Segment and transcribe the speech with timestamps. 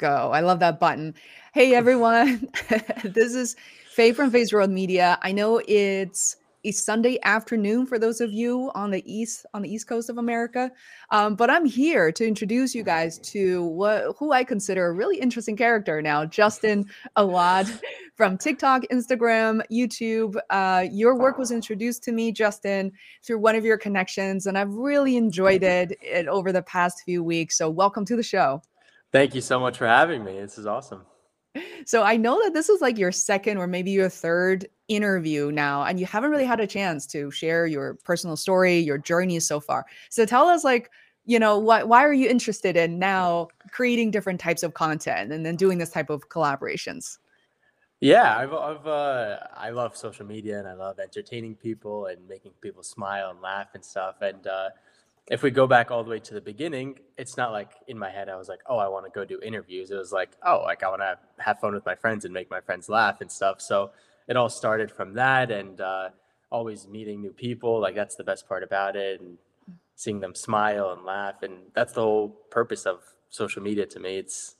[0.00, 0.30] go.
[0.32, 1.14] I love that button.
[1.52, 2.48] Hey everyone,
[3.04, 3.54] this is
[3.92, 5.18] Fei from Feisworld Media.
[5.20, 9.70] I know it's a Sunday afternoon for those of you on the east on the
[9.70, 10.72] east coast of America,
[11.10, 15.18] um, but I'm here to introduce you guys to what who I consider a really
[15.18, 16.86] interesting character now, Justin
[17.16, 17.70] Awad
[18.16, 20.34] from TikTok, Instagram, YouTube.
[20.48, 22.90] Uh, your work was introduced to me, Justin,
[23.22, 27.22] through one of your connections, and I've really enjoyed it, it over the past few
[27.22, 27.58] weeks.
[27.58, 28.62] So welcome to the show.
[29.12, 30.40] Thank you so much for having me.
[30.40, 31.04] This is awesome.
[31.84, 35.82] So I know that this is like your second or maybe your third interview now,
[35.82, 39.58] and you haven't really had a chance to share your personal story, your journey so
[39.58, 39.84] far.
[40.10, 40.90] So tell us, like,
[41.24, 45.44] you know, why why are you interested in now creating different types of content and
[45.44, 47.18] then doing this type of collaborations?
[48.00, 52.52] Yeah, I've, I've uh, I love social media and I love entertaining people and making
[52.60, 54.22] people smile and laugh and stuff.
[54.22, 54.70] And uh,
[55.28, 58.10] if we go back all the way to the beginning, it's not like in my
[58.10, 59.90] head I was like, oh, I want to go do interviews.
[59.90, 62.50] It was like, oh, like I want to have fun with my friends and make
[62.50, 63.60] my friends laugh and stuff.
[63.60, 63.92] So
[64.28, 66.10] it all started from that, and uh,
[66.50, 67.80] always meeting new people.
[67.80, 69.38] Like that's the best part about it, and
[69.96, 74.18] seeing them smile and laugh, and that's the whole purpose of social media to me.
[74.18, 74.56] It's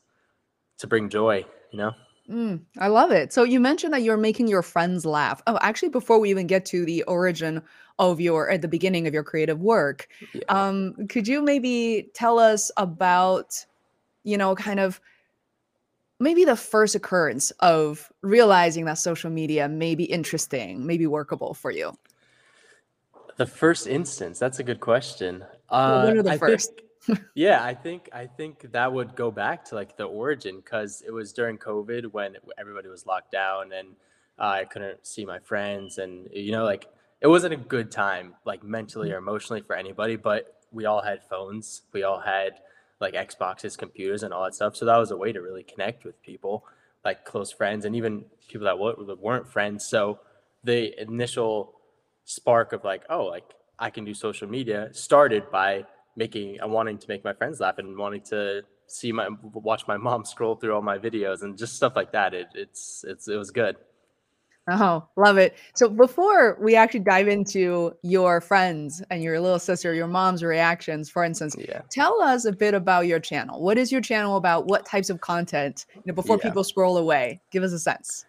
[0.78, 1.92] to bring joy, you know.
[2.28, 3.32] Mm, I love it.
[3.32, 5.42] So you mentioned that you're making your friends laugh.
[5.46, 7.62] Oh, actually, before we even get to the origin
[7.98, 10.42] of your at the beginning of your creative work, yeah.
[10.48, 13.64] um, could you maybe tell us about,
[14.22, 15.00] you know, kind of
[16.20, 21.70] maybe the first occurrence of realizing that social media may be interesting, maybe workable for
[21.70, 21.96] you?
[23.38, 24.38] The first instance.
[24.38, 25.42] That's a good question.
[25.68, 26.76] Uh, well, the I first?
[26.76, 26.89] Think,
[27.34, 31.10] yeah, I think I think that would go back to like the origin because it
[31.10, 33.88] was during COVID when everybody was locked down and
[34.38, 36.86] uh, I couldn't see my friends and you know like
[37.20, 40.16] it wasn't a good time like mentally or emotionally for anybody.
[40.16, 42.60] But we all had phones, we all had
[43.00, 44.76] like Xboxes, computers, and all that stuff.
[44.76, 46.64] So that was a way to really connect with people,
[47.04, 49.86] like close friends, and even people that weren't friends.
[49.86, 50.20] So
[50.62, 51.80] the initial
[52.24, 53.44] spark of like, oh, like
[53.78, 57.78] I can do social media started by making and wanting to make my friends laugh
[57.78, 61.76] and wanting to see my watch my mom scroll through all my videos and just
[61.76, 62.34] stuff like that.
[62.34, 63.76] It, it's it's it was good.
[64.68, 65.56] Oh, love it.
[65.74, 71.10] So before we actually dive into your friends and your little sister, your mom's reactions,
[71.10, 71.80] for instance, yeah.
[71.90, 73.60] tell us a bit about your channel.
[73.62, 74.66] What is your channel about?
[74.66, 75.86] What types of content?
[75.94, 76.48] You know, before yeah.
[76.48, 78.26] people scroll away, give us a sense.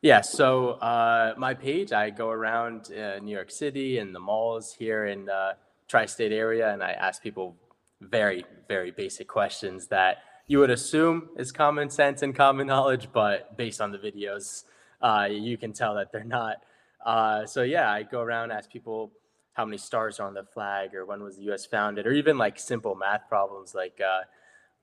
[0.00, 4.74] Yeah, so uh, my page, I go around uh, New York City and the malls
[4.74, 5.52] here in uh,
[5.92, 7.54] tri-state area and i ask people
[8.00, 10.14] very very basic questions that
[10.46, 14.64] you would assume is common sense and common knowledge but based on the videos
[15.02, 16.56] uh, you can tell that they're not.
[17.04, 19.12] Uh, so yeah i go around ask people
[19.52, 22.38] how many stars are on the flag or when was the us founded or even
[22.38, 24.22] like simple math problems like uh,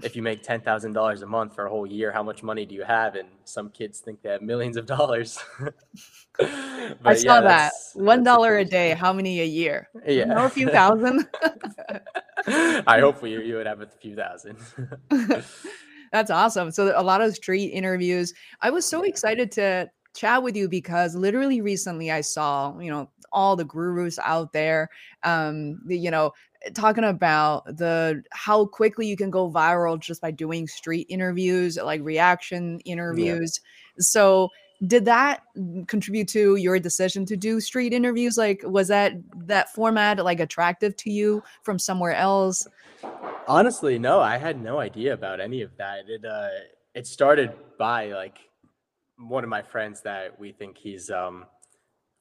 [0.03, 2.65] if you make ten thousand dollars a month for a whole year, how much money
[2.65, 3.15] do you have?
[3.15, 5.39] And some kids think they have millions of dollars.
[6.39, 8.91] I saw yeah, that one dollar a day.
[8.91, 9.89] How many a year?
[10.05, 11.27] Yeah, know a few thousand.
[12.47, 14.57] I hope you you would have a few thousand.
[16.11, 16.71] That's awesome.
[16.71, 18.33] So a lot of street interviews.
[18.61, 23.09] I was so excited to chat with you because literally recently I saw, you know,
[23.31, 24.89] all the gurus out there,
[25.23, 26.31] um, the, you know,
[26.73, 32.01] talking about the how quickly you can go viral just by doing street interviews, like
[32.03, 33.59] reaction interviews.
[33.63, 34.01] Yeah.
[34.01, 34.49] So
[34.87, 35.43] did that
[35.87, 40.95] contribute to your decision to do street interviews like was that that format like attractive
[40.95, 42.65] to you from somewhere else
[43.47, 46.47] honestly no i had no idea about any of that it uh
[46.95, 48.37] it started by like
[49.17, 51.45] one of my friends that we think he's um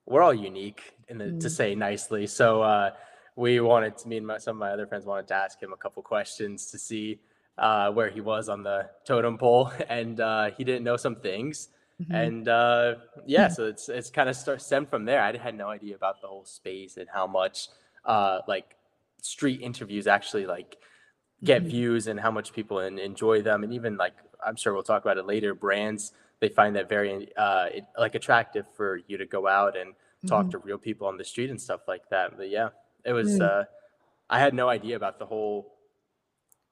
[0.06, 1.40] we're all unique in the mm.
[1.40, 2.90] to say nicely so uh
[3.38, 5.72] we wanted to me and my, some of my other friends wanted to ask him
[5.72, 7.20] a couple questions to see
[7.56, 11.68] uh, where he was on the totem pole, and uh, he didn't know some things.
[12.02, 12.14] Mm-hmm.
[12.14, 12.94] And uh,
[13.26, 15.22] yeah, so it's it's kind of start, stemmed from there.
[15.22, 17.68] I had no idea about the whole space and how much
[18.04, 18.76] uh, like
[19.22, 20.76] street interviews actually like
[21.44, 21.70] get mm-hmm.
[21.70, 25.02] views and how much people in, enjoy them, and even like I'm sure we'll talk
[25.02, 25.54] about it later.
[25.54, 29.94] Brands they find that very uh, it, like attractive for you to go out and
[30.26, 30.50] talk mm-hmm.
[30.50, 32.36] to real people on the street and stuff like that.
[32.36, 32.70] But yeah.
[33.04, 33.38] It was.
[33.38, 33.42] Mm.
[33.42, 33.64] Uh,
[34.30, 35.74] I had no idea about the whole.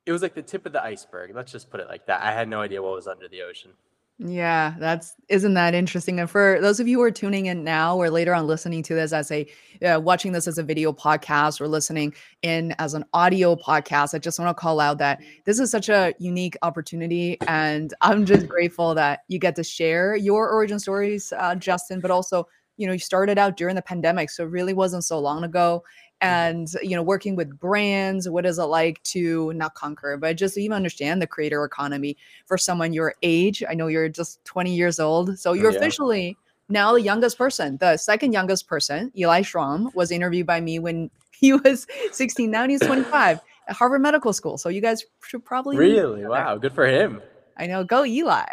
[0.05, 1.35] It was like the tip of the iceberg.
[1.35, 2.23] Let's just put it like that.
[2.23, 3.73] I had no idea what was under the ocean.
[4.19, 6.21] Yeah, that's isn't that interesting?
[6.21, 8.95] And for those of you who are tuning in now or later on listening to
[8.95, 9.47] this as a
[9.87, 14.19] uh, watching this as a video podcast or listening in as an audio podcast, I
[14.19, 18.49] just want to call out that this is such a unique opportunity, and I'm just
[18.49, 22.49] grateful that you get to share your origin stories, uh, Justin, but also
[22.79, 25.85] you know you started out during the pandemic, so it really wasn't so long ago,
[26.23, 30.57] and you know working with brands what is it like to not conquer but just
[30.57, 32.17] even understand the creator economy
[32.47, 35.77] for someone your age i know you're just 20 years old so you're Yeah.
[35.79, 36.37] officially
[36.71, 41.11] now the youngest person the second youngest person eli schramm was interviewed by me when
[41.33, 43.39] he was 16 now he's 25
[43.69, 46.25] at harvard medical school so you guys should probably Really?
[46.25, 46.57] Wow.
[46.57, 47.21] Good for him.
[47.59, 48.45] i know go eli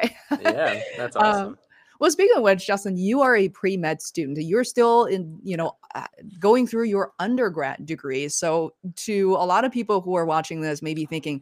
[0.41, 1.57] Yeah, that's Um, awesome.
[2.03, 4.37] Well, speaking of which, Justin, you are a pre med student.
[4.37, 6.05] You're still in, you know, uh,
[6.37, 8.27] going through your undergrad degree.
[8.27, 11.41] So, to a lot of people who are watching this, maybe thinking,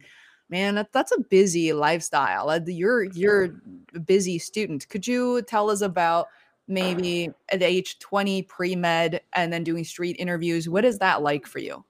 [0.50, 2.48] "Man, that, that's a busy lifestyle.
[2.48, 3.56] Uh, You're you're
[3.96, 6.28] a busy student." Could you tell us about
[6.68, 10.68] maybe at age 20 pre med and then doing street interviews?
[10.68, 11.84] What is that like for you?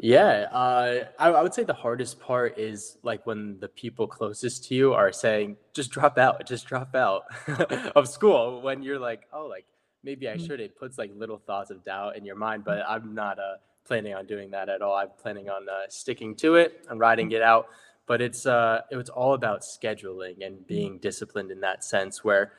[0.00, 4.64] Yeah, uh, I, I would say the hardest part is like when the people closest
[4.66, 7.24] to you are saying, just drop out, just drop out
[7.96, 8.62] of school.
[8.62, 9.66] When you're like, oh, like
[10.04, 10.46] maybe I Mm.
[10.46, 10.60] should.
[10.60, 14.14] It puts like little thoughts of doubt in your mind, but I'm not uh, planning
[14.14, 14.94] on doing that at all.
[14.94, 17.66] I'm planning on uh, sticking to it and riding it out.
[18.06, 22.52] But it's uh, it was all about scheduling and being disciplined in that sense, where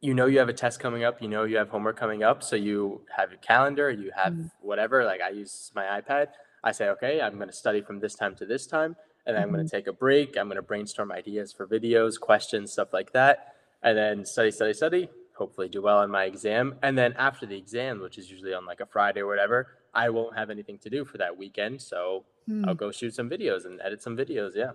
[0.00, 2.42] you know you have a test coming up, you know you have homework coming up,
[2.42, 4.50] so you have your calendar, you have Mm.
[4.60, 5.04] whatever.
[5.04, 6.28] Like I use my iPad.
[6.62, 8.96] I say, okay, I'm going to study from this time to this time,
[9.26, 10.36] and then I'm going to take a break.
[10.36, 14.72] I'm going to brainstorm ideas for videos, questions, stuff like that, and then study, study,
[14.72, 15.08] study.
[15.36, 18.66] Hopefully, do well on my exam, and then after the exam, which is usually on
[18.66, 22.24] like a Friday or whatever, I won't have anything to do for that weekend, so
[22.46, 22.64] Hmm.
[22.68, 24.52] I'll go shoot some videos and edit some videos.
[24.56, 24.72] Yeah.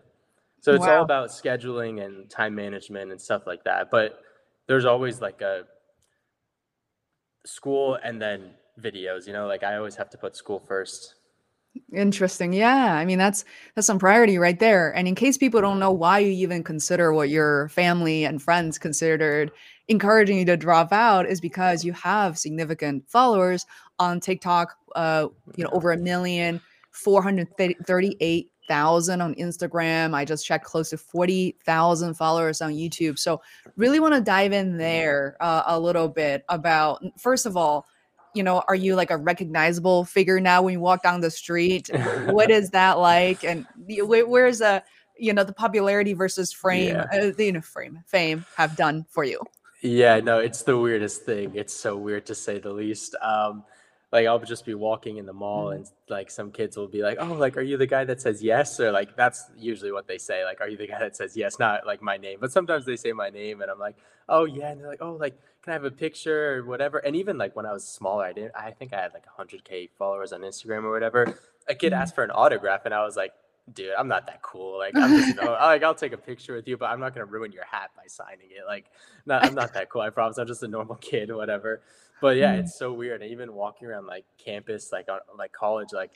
[0.62, 0.98] So it's Wow.
[1.00, 3.90] all about scheduling and time management and stuff like that.
[3.92, 4.22] But
[4.68, 5.64] there's always like a
[7.46, 11.16] school and then videos, you know, like I always have to put school first.
[11.92, 12.54] Interesting.
[12.54, 12.94] Yeah.
[12.96, 13.46] I mean, that's
[13.76, 14.96] that's some priority right there.
[14.96, 18.78] And in case people don't know why you even consider what your family and friends
[18.78, 19.52] considered
[19.88, 23.66] encouraging you to drop out is because you have significant followers
[24.00, 26.62] on TikTok, uh, you know, over a million,
[28.68, 30.14] 438,000 on Instagram.
[30.14, 33.20] I just checked close to 40,000 followers on YouTube.
[33.20, 33.42] So
[33.76, 37.86] really want to dive in there uh, a little bit about first of all,
[38.34, 41.90] you know, are you like a recognizable figure now when you walk down the street?
[42.26, 43.44] What is that like?
[43.44, 44.84] And where's the,
[45.18, 47.06] you know, the popularity versus frame, Yeah.
[47.14, 49.40] uh, the, you know, frame, fame have done for you?
[49.82, 51.52] Yeah, no, it's the weirdest thing.
[51.54, 53.16] It's so weird to say the least.
[53.22, 53.66] Um,
[54.14, 55.76] like I'll just be walking in the mall Mhm.
[55.76, 58.42] and like some kids will be like, "Oh, like are you the guy that says
[58.44, 60.46] yes?" Or like that's usually what they say.
[60.46, 62.96] Like, "Are you the guy that says yes?" Not like my name, but sometimes they
[62.96, 63.98] say my name and I'm like,
[64.30, 67.16] "Oh yeah," and they're like, "Oh, like can I have a picture or whatever?" And
[67.16, 68.54] even like when I was smaller, I didn't.
[68.56, 71.22] I think I had like 100k followers on Instagram or whatever.
[71.68, 71.98] A kid Mhm.
[72.02, 73.34] asked for an autograph and I was like,
[73.74, 74.78] "Dude, I'm not that cool.
[74.78, 75.44] Like I'm just no,
[75.74, 78.04] like I'll take a picture with you, but I'm not gonna ruin your hat by
[78.08, 78.66] signing it.
[78.68, 78.86] Like
[79.26, 80.02] not, I'm not that cool.
[80.02, 80.38] I promise.
[80.38, 81.82] I'm just a normal kid or whatever."
[82.24, 82.60] But yeah, Mm.
[82.60, 83.22] it's so weird.
[83.22, 86.12] And even walking around like campus, like on like college, like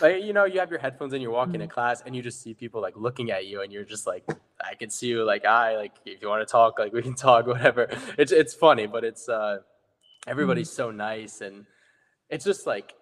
[0.00, 1.70] like you know, you have your headphones and you're walking to Mm.
[1.70, 4.24] class and you just see people like looking at you and you're just like,
[4.58, 7.14] I can see you like I like if you want to talk, like we can
[7.14, 7.88] talk, whatever.
[8.16, 9.58] It's it's funny, but it's uh
[10.26, 11.66] everybody's so nice and
[12.30, 12.94] it's just like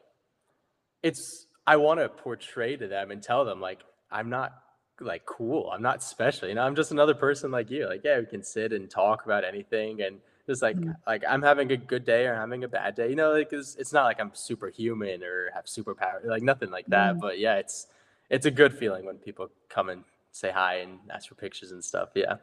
[1.05, 4.53] it's I want to portray to them and tell them like I'm not
[5.01, 5.71] like cool.
[5.73, 6.49] I'm not special.
[6.49, 7.87] You know, I'm just another person like you.
[7.87, 10.95] Like, yeah, we can sit and talk about anything and just like Mhm.
[11.07, 13.09] like I'm having a good day or having a bad day.
[13.11, 16.87] You know, like it's, it's not like I'm superhuman or have superpower, like nothing like
[16.87, 17.17] that.
[17.17, 17.21] Mm.
[17.21, 17.89] But yeah, it's
[18.31, 21.85] it's a good feeling when people come and say hi and ask for pictures and
[21.85, 22.11] stuff.
[22.15, 22.37] Yeah.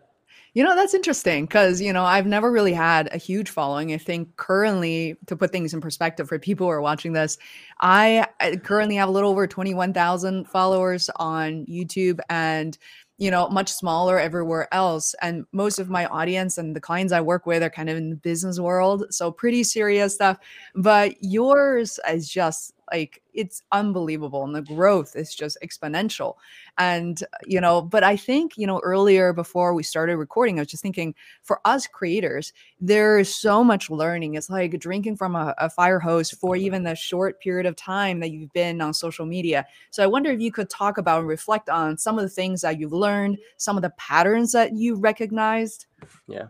[0.55, 3.93] You know, that's interesting because, you know, I've never really had a huge following.
[3.93, 7.37] I think currently, to put things in perspective for people who are watching this,
[7.81, 12.77] I I currently have a little over 21,000 followers on YouTube and,
[13.17, 15.13] you know, much smaller everywhere else.
[15.21, 18.09] And most of my audience and the clients I work with are kind of in
[18.09, 19.05] the business world.
[19.11, 20.37] So pretty serious stuff.
[20.75, 24.43] But yours is just like, it's unbelievable.
[24.43, 26.35] And the growth is just exponential
[26.77, 30.61] and uh, you know but i think you know earlier before we started recording i
[30.61, 31.13] was just thinking
[31.43, 35.99] for us creators there is so much learning it's like drinking from a, a fire
[35.99, 40.03] hose for even the short period of time that you've been on social media so
[40.03, 42.79] i wonder if you could talk about and reflect on some of the things that
[42.79, 45.85] you've learned some of the patterns that you recognized
[46.27, 46.47] Yeah.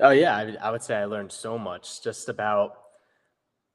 [0.00, 2.83] Oh yeah, I, I would say I learned so much just about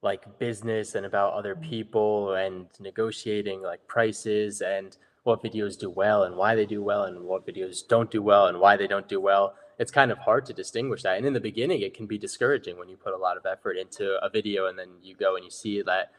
[0.01, 1.63] like business and about other Mhm.
[1.69, 7.03] people and negotiating like prices and what videos do well and why they do well
[7.03, 9.55] and what videos don't do well and why they don't do well.
[9.77, 11.17] It's kind of hard to distinguish that.
[11.17, 13.77] And in the beginning, it can be discouraging when you put a lot of effort
[13.77, 16.11] into a video and then you go and you see that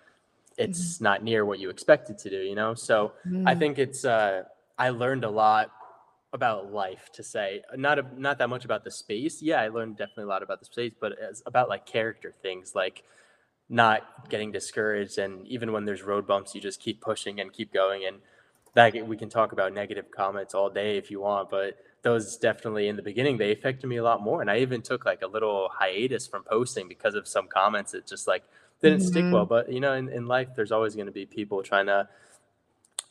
[0.59, 2.75] it's not near what you expected to do, you know?
[2.75, 3.13] So
[3.47, 4.45] I Mm, think it's uh,
[4.79, 5.71] I learned a lot
[6.33, 9.43] about life to say not a, not that much about the space.
[9.43, 11.13] Yeah, I learned definitely a lot about the space, but
[11.47, 13.03] about like character things like
[13.71, 15.17] not getting discouraged.
[15.17, 18.05] And even when there's road bumps you just keep pushing and keep going.
[18.05, 18.19] And
[18.75, 22.87] that we can talk about negative comments all day if you want but those definitely
[22.87, 24.41] in the beginning they affected me a lot more.
[24.41, 28.07] And i even took like a little hiatus from posting because of some comments that
[28.07, 28.43] just like
[28.83, 29.09] didn't mm-hmm.
[29.09, 29.47] stick well.
[29.47, 32.09] But you know in, in life there's always going to be people trying to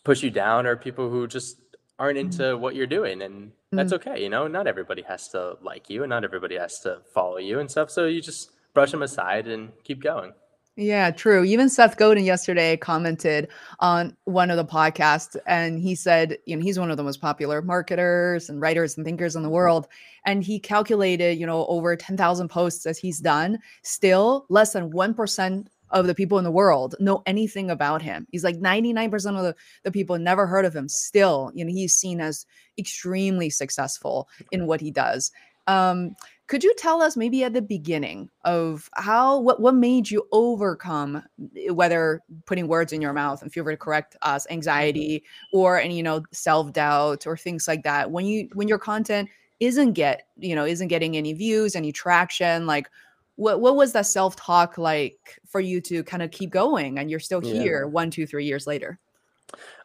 [0.04, 1.58] push you down or people who just
[1.98, 2.42] aren't mm-hmm.
[2.42, 3.22] into what you're doing.
[3.22, 4.10] And that's mm-hmm.
[4.10, 7.38] okay you know not everybody has to like you and not everybody has to follow
[7.38, 7.90] you and stuff.
[7.90, 10.34] So you just brush them aside and keep going
[10.80, 11.44] yeah, true.
[11.44, 13.50] Even Seth Godin yesterday commented
[13.82, 17.20] on one of the podcasts and he said, you know, he's one of the most
[17.20, 19.90] popular marketers and writers and thinkers in the world.
[20.26, 25.68] And he calculated, you know, over 10,000 posts as he's done, still less than 1%
[25.92, 28.26] of the people in the world know anything about him.
[28.32, 30.88] He's like 99% of the, the people never heard of him.
[30.88, 32.46] Still, you know, he's seen as
[32.78, 35.32] extremely successful in what he does.
[35.70, 36.16] Um,
[36.48, 41.24] could you tell us maybe at the beginning of how what what made you overcome
[41.56, 44.54] eh, whether putting words in your mouth and feel free to correct us mm-hmm.
[44.54, 45.24] anxiety
[45.54, 49.94] or any you know self-doubt or things like that when you when your content isn't
[49.94, 52.90] get you know isn't getting any views any traction like
[53.36, 57.20] what what was that self-talk like for you to kind of keep going and you're
[57.20, 57.90] still here yeah.
[57.90, 58.98] one two three years later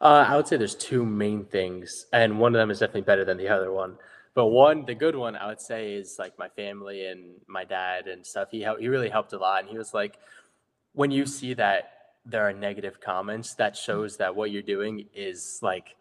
[0.01, 3.25] uh, i would say there's two main things and one of them is definitely better
[3.25, 3.97] than the other one
[4.35, 8.09] but one, the good one, I would say, is like my family and my dad
[8.09, 8.49] and stuff.
[8.51, 10.19] He helped he really helped a lot, and he was like,
[10.93, 11.91] when you see that
[12.27, 13.85] there are negative comments, that mm.
[13.85, 15.97] shows that what you're doing is like,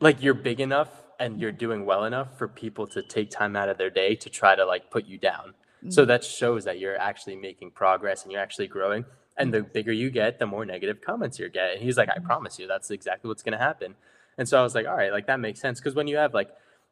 [0.00, 3.68] like you're big enough and you're doing well enough for people to take time out
[3.68, 5.54] of their day to try to like put you down.
[5.78, 5.90] Mm-hmm.
[5.90, 6.08] So mm.
[6.08, 9.04] that shows that you're actually making progress and you're actually growing.
[9.36, 9.52] And mm.
[9.52, 11.72] the bigger you get, the more negative comments you get.
[11.72, 13.94] And he's like, I promise you, that's exactly what's going to happen.
[14.36, 15.80] And so I was like, all right, like that makes sense.
[15.80, 16.50] Cause when you have like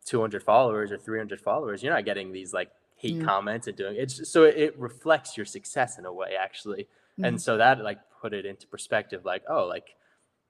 [0.09, 3.25] 200 followers or 300 followers, you're not getting these like hate mm.
[3.25, 4.11] comments and doing it.
[4.11, 6.88] So it reflects your success in a way, actually.
[7.19, 7.29] Mm.
[7.29, 9.95] And so that like put it into perspective, like, oh, like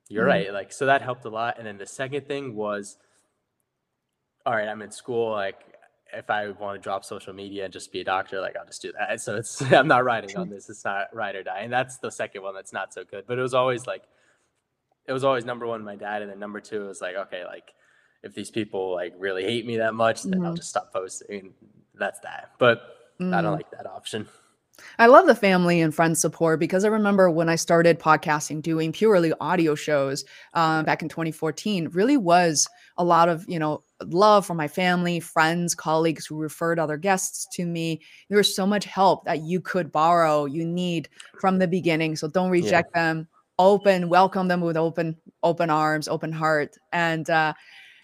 [0.09, 0.29] you're mm.
[0.29, 0.53] right.
[0.53, 1.59] Like, so that helped a lot.
[1.59, 2.97] And then the second thing was,
[4.47, 5.33] all right, I'm in school.
[5.33, 5.61] Like,
[6.13, 8.81] if I want to drop social media and just be a doctor, like I'll just
[8.81, 9.21] do that.
[9.21, 10.71] So it's I'm not riding on this.
[10.71, 11.61] It's not ride or die.
[11.61, 13.25] And that's the second one that's not so good.
[13.27, 14.05] But it was always like
[15.07, 17.73] it was always number one, my dad, and then number two was like, okay, like
[18.23, 20.47] if these people like really hate me that much, then mm-hmm.
[20.47, 21.55] I'll just stop posting.
[21.95, 22.53] That's that.
[22.59, 22.81] But
[23.21, 23.35] mm-hmm.
[23.35, 23.59] I don't mm.
[23.59, 24.27] like that option.
[24.99, 28.93] I love the family and friend support because I remember when I started podcasting, doing
[28.93, 34.47] purely audio shows um, back in 2014, really was a lot of, you know, love
[34.47, 38.01] from my family, friends, colleagues who referred other guests to me.
[38.29, 41.09] There was so much help that you could borrow, you need
[41.41, 42.17] from the beginning.
[42.17, 43.03] So don't reject yeah.
[43.03, 43.29] them.
[43.61, 46.77] Open, welcome them with open, open arms, open heart.
[46.93, 47.55] And uh,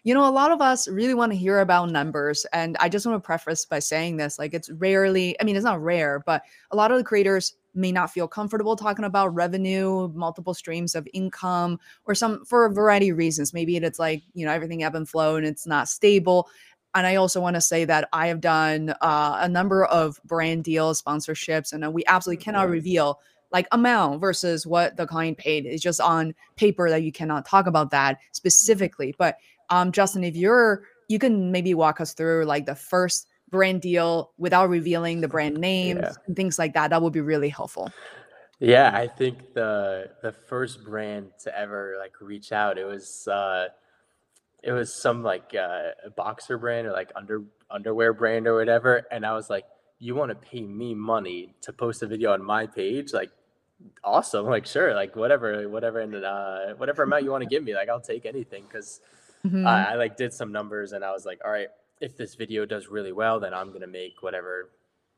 [0.05, 2.45] you know, a lot of us really want to hear about numbers.
[2.53, 5.65] And I just want to preface by saying this like, it's rarely, I mean, it's
[5.65, 10.09] not rare, but a lot of the creators may not feel comfortable talking about revenue,
[10.15, 13.55] multiple streams of income, or some for a variety of reasons.
[13.55, 16.49] Maybe it's like, you know, everything ebb and flow and it's not stable.
[16.95, 20.65] And I also want to say that I have done uh, a number of brand
[20.65, 22.51] deals, sponsorships, and uh, we absolutely mm-hmm.
[22.51, 23.21] cannot reveal
[23.51, 25.65] like amount versus what the client paid.
[25.65, 28.29] It's just on paper that you cannot talk about that mm-hmm.
[28.33, 29.15] specifically.
[29.17, 29.39] But
[29.71, 34.33] um, Justin, if you're, you can maybe walk us through like the first brand deal
[34.37, 36.13] without revealing the brand names yeah.
[36.27, 36.91] and things like that.
[36.91, 37.93] That would be really helpful.
[38.61, 43.69] Yeah, I think the the first brand to ever like reach out, it was uh
[44.63, 49.07] it was some like uh boxer brand or like under underwear brand or whatever.
[49.11, 49.67] And I was like,
[49.99, 53.13] you want to pay me money to post a video on my page?
[53.13, 53.31] Like
[54.03, 54.47] awesome.
[54.47, 57.89] Like sure, like whatever, whatever and uh whatever amount you want to give me, like
[57.89, 59.01] I'll take anything because
[59.45, 59.67] Mm-hmm.
[59.67, 61.69] I, I like did some numbers and I was like, all right,
[62.01, 64.71] if this video does really well, then I'm gonna make whatever,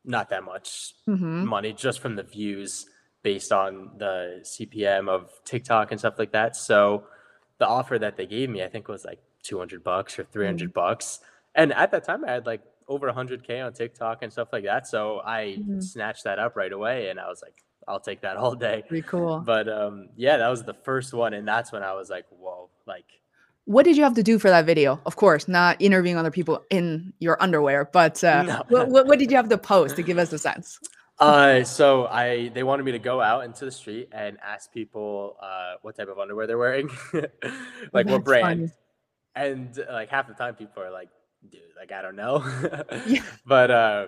[0.04, 1.46] not that much mm-hmm.
[1.46, 2.86] money just from the views
[3.22, 6.56] based on the CPM of TikTok and stuff like that.
[6.56, 7.04] So
[7.58, 10.72] the offer that they gave me, I think was like 200 bucks or 300 mm-hmm.
[10.72, 11.20] bucks.
[11.54, 14.86] And at that time, I had like over 100k on TikTok and stuff like that.
[14.86, 15.80] So I mm-hmm.
[15.80, 18.84] snatched that up right away, and I was like, I'll take that all day.
[18.86, 19.40] Pretty cool.
[19.40, 22.68] But um, yeah, that was the first one, and that's when I was like, whoa,
[22.86, 23.06] like
[23.66, 25.00] what did you have to do for that video?
[25.06, 28.62] Of course, not interviewing other people in your underwear, but uh, no.
[28.68, 30.78] what, what, what, did you have to post to give us a sense?
[31.18, 35.36] Uh, so I they wanted me to go out into the street and ask people
[35.42, 37.30] uh, what type of underwear they're wearing, like
[37.92, 38.72] That's what brand, funny.
[39.34, 41.08] and like half the time people are like,
[41.50, 42.44] "Dude, like I don't know,"
[43.06, 43.22] yeah.
[43.46, 44.06] but uh,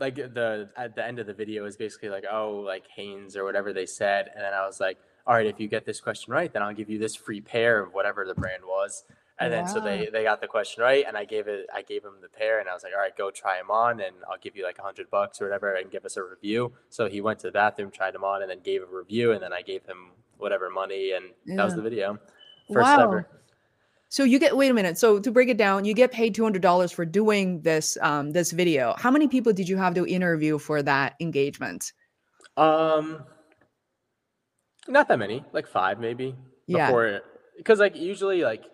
[0.00, 3.44] like the at the end of the video is basically like, "Oh, like Hanes or
[3.44, 4.96] whatever they said," and then I was like
[5.28, 7.80] all right, if you get this question right, then I'll give you this free pair
[7.80, 9.04] of whatever the brand was.
[9.40, 12.02] And then so they they got the question right, and I gave it I gave
[12.02, 14.38] him the pair, and I was like, all right, go try them on, and I'll
[14.38, 16.72] give you like a hundred bucks or whatever, and give us a review.
[16.88, 19.40] So he went to the bathroom, tried them on, and then gave a review, and
[19.40, 22.18] then I gave him whatever money, and that was the video,
[22.72, 23.02] first Wow.
[23.02, 23.28] ever.
[24.08, 24.98] So you get wait a minute.
[24.98, 28.32] So to break it down, you get paid two hundred dollars for doing this um
[28.32, 28.94] this video.
[28.98, 31.92] How many people did you have to interview for that engagement?
[32.56, 33.24] Um,
[34.88, 36.34] not that many, like five maybe.
[36.66, 36.86] Yeah.
[36.86, 37.20] Before,
[37.56, 38.64] because like usually like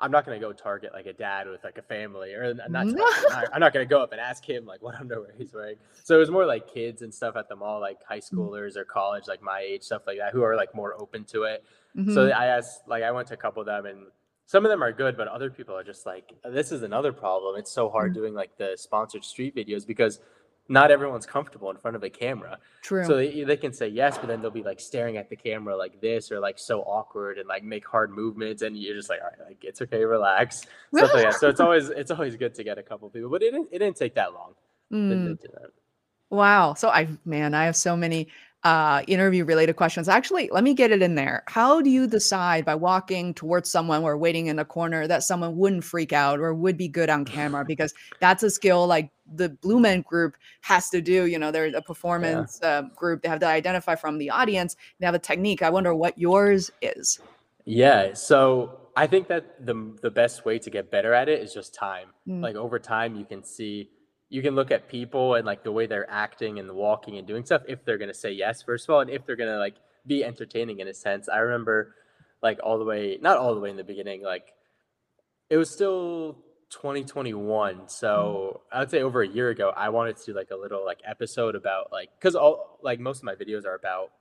[0.00, 2.72] I'm not gonna go target like a dad with like a family, or not.
[2.72, 5.52] target, I'm not- I'm not gonna go up and ask him like what underwear he's
[5.54, 5.76] wearing.
[6.02, 8.38] So it was more like kids and stuff at the mall, like high Mm-hmm.
[8.38, 11.44] schoolers or college, like my age, stuff like that, who are like more open to
[11.44, 11.64] it.
[11.94, 12.32] So Mhm.
[12.32, 14.06] I asked, like, I went to a couple of them, and
[14.46, 17.56] some of them are good, but other people are just like, this is another problem.
[17.56, 18.14] It's so hard Mm.
[18.14, 20.20] doing like the sponsored street videos because
[20.68, 22.58] not everyone's comfortable in front of a camera.
[22.82, 23.04] True.
[23.04, 25.76] So they, they can say yes, but then they'll be like staring at the camera
[25.76, 29.20] like this or like so awkward and like make hard movements, and you're just like,
[29.20, 30.62] all right, like it's okay, relax,
[30.94, 31.34] stuff like that.
[31.34, 33.78] So it's always it's always good to get a couple people, but it didn't it
[33.80, 34.54] didn't take that long.
[34.92, 35.08] Mm.
[35.08, 35.70] to do that.
[36.30, 36.74] Wow.
[36.74, 38.28] So I man, I have so many
[38.64, 40.08] uh interview related questions.
[40.08, 41.42] Actually, let me get it in there.
[41.48, 45.56] How do you decide by walking towards someone or waiting in a corner that someone
[45.56, 47.64] wouldn't freak out or would be good on camera?
[47.72, 51.26] Because that's a skill like the Blue Men group has to do.
[51.26, 53.22] You know, they're a performance uh, group.
[53.22, 54.76] They have to identify from the audience.
[54.98, 55.62] They have a technique.
[55.62, 57.18] I wonder what yours is.
[57.64, 61.54] Yeah, so I think that the the best way to get better at it is
[61.54, 62.08] just time.
[62.28, 62.42] Mm.
[62.42, 63.90] Like over time, you can see,
[64.32, 67.44] you can look at people and like the way they're acting and walking and doing
[67.44, 67.62] stuff.
[67.68, 70.80] If they're gonna say yes, first of all, and if they're gonna like be entertaining
[70.80, 71.28] in a sense.
[71.28, 71.94] I remember,
[72.42, 74.46] like all the way, not all the way in the beginning, like
[75.50, 76.38] it was still
[76.70, 77.88] 2021.
[77.88, 80.82] So I would say over a year ago, I wanted to do like a little
[80.84, 84.12] like episode about like because all like most of my videos are about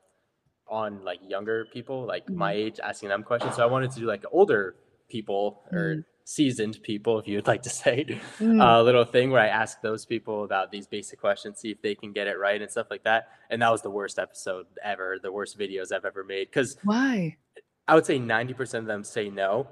[0.68, 4.06] on like younger people like my age asking them questions so i wanted to do
[4.06, 4.76] like older
[5.10, 6.06] people or Mm.
[6.26, 8.06] Seasoned people if you would like to say
[8.40, 8.62] Mm.
[8.80, 11.96] a little thing where i ask those people about these basic questions see if they
[11.96, 15.18] can get it right and stuff like that and that was the worst episode ever
[15.22, 17.38] the worst videos i've ever made because Why?
[17.88, 19.68] i would say 90% of them say no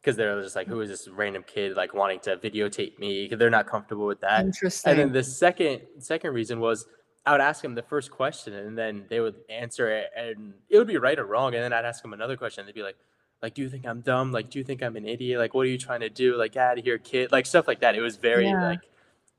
[0.00, 3.38] because they're just like who is this random kid like wanting to videotape me 'cause
[3.38, 4.90] they're not comfortable with that Interesting.
[4.90, 6.86] and then the second second reason was
[7.26, 10.76] I would ask them the first question and then they would answer it and it
[10.76, 11.54] would be right or wrong.
[11.54, 12.60] And then I'd ask them another question.
[12.60, 12.98] And they'd be like,
[13.44, 14.32] like, do you think I'm dumb?
[14.32, 15.38] Like, do you think I'm an idiot?
[15.38, 16.34] Like, what are you trying to do?
[16.36, 17.30] Like, get out of here, kid.
[17.30, 17.94] Like stuff like that.
[17.94, 18.68] It was very Yeah.
[18.70, 18.80] like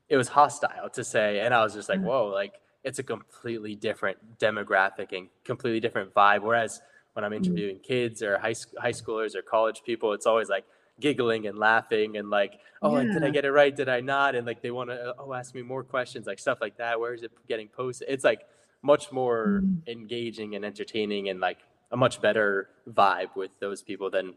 [0.08, 1.40] it was hostile to say.
[1.40, 2.04] And I was just like, Mm.
[2.04, 6.42] whoa, like it's a completely different demographic and completely different vibe.
[6.42, 6.80] Whereas
[7.14, 10.64] when I'm interviewing kids or high, sc- high schoolers or college people, it's always like
[11.00, 13.74] giggling and laughing and like, oh, like, did I get it right?
[13.74, 14.36] Did I not?
[14.36, 17.00] And like they want to, oh, ask me more questions, like stuff like that.
[17.00, 18.08] Where is it getting posted?
[18.08, 18.42] It's like
[18.82, 19.88] much more Mm.
[19.88, 21.58] engaging and entertaining and like
[21.92, 24.34] a much better vibe with those people than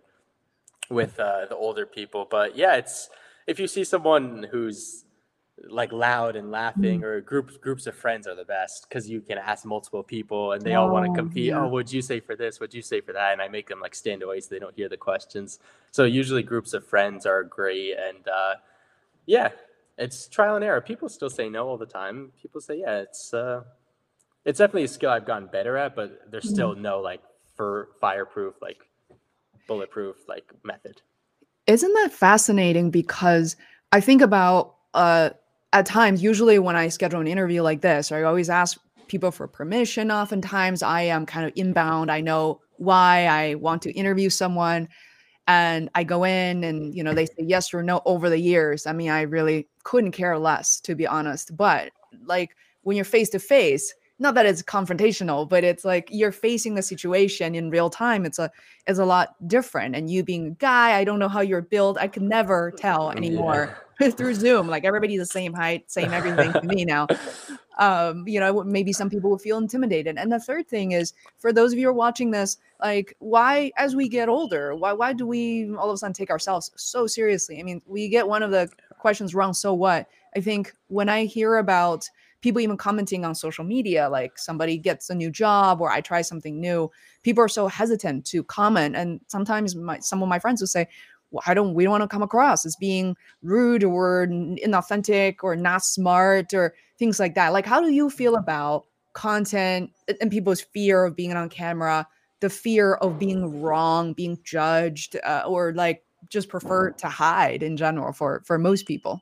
[0.89, 2.27] with uh, the older people.
[2.29, 3.09] But yeah, it's
[3.47, 5.05] if you see someone who's
[5.67, 9.37] like loud and laughing or groups groups of friends are the best because you can
[9.37, 11.47] ask multiple people and they all want Oh, to compete.
[11.47, 11.59] yeah.
[11.61, 12.61] oh what'd you say for this?
[12.61, 13.33] What'd you say for that?
[13.33, 15.59] And i make them like stand away so they don't hear the questions.
[15.91, 18.53] So usually groups of friends are great and uh
[19.25, 19.49] yeah
[19.97, 20.79] it's trial and error.
[20.79, 22.31] People still say no all the time.
[22.41, 23.63] People say yeah it's uh
[24.45, 26.53] it's definitely a skill i've gotten better at but there's Mm-hmm.
[26.53, 27.21] still no like
[27.59, 28.77] for fireproof like
[29.67, 31.01] bulletproof like method
[31.67, 32.89] Isn't that fascinating?
[32.89, 33.57] Because
[33.91, 35.31] I think about uh,
[35.73, 39.45] at times, usually when I schedule an interview like this, I always ask people for
[39.45, 40.09] permission.
[40.09, 42.09] Oftentimes, I am kind of inbound.
[42.09, 44.87] I know why I want to interview someone,
[45.45, 48.87] and I go in, and you know they say yes or no over the years.
[48.87, 51.57] I mean, I really couldn't care less, to be honest.
[51.57, 51.91] But
[52.23, 56.75] like when you're face to face, not that it's confrontational, but it's like you're facing
[56.75, 58.25] the situation in real time.
[58.25, 58.51] It's a
[58.85, 59.95] it's a lot different.
[59.95, 61.97] And you being a guy, I don't know how you're built.
[61.97, 63.77] I can never tell anymore
[64.11, 64.67] through Zoom.
[64.67, 67.07] Like everybody's the same height, same everything to me now.
[67.79, 70.17] Um, you know, maybe some people will feel intimidated.
[70.17, 73.71] And the third thing is for those of you who are watching this, like why
[73.77, 77.07] as we get older, why why do we all of a sudden take ourselves so
[77.07, 77.57] seriously?
[77.57, 80.09] I mean, we get one of the questions wrong, so what?
[80.35, 82.09] I think when I hear about
[82.41, 86.21] people even commenting on social media like somebody gets a new job or i try
[86.21, 86.89] something new.
[87.23, 90.87] People are so hesitant to comment and sometimes my, some of my friends will say
[91.31, 95.55] well, i don't we don't want to come across as being rude or inauthentic or
[95.55, 97.53] not smart or things like that.
[97.53, 102.07] Like how do you feel about content and people's fear of being on camera
[102.41, 107.75] the fear of being wrong being judged uh, or like just prefer to hide in
[107.75, 109.19] general for for most people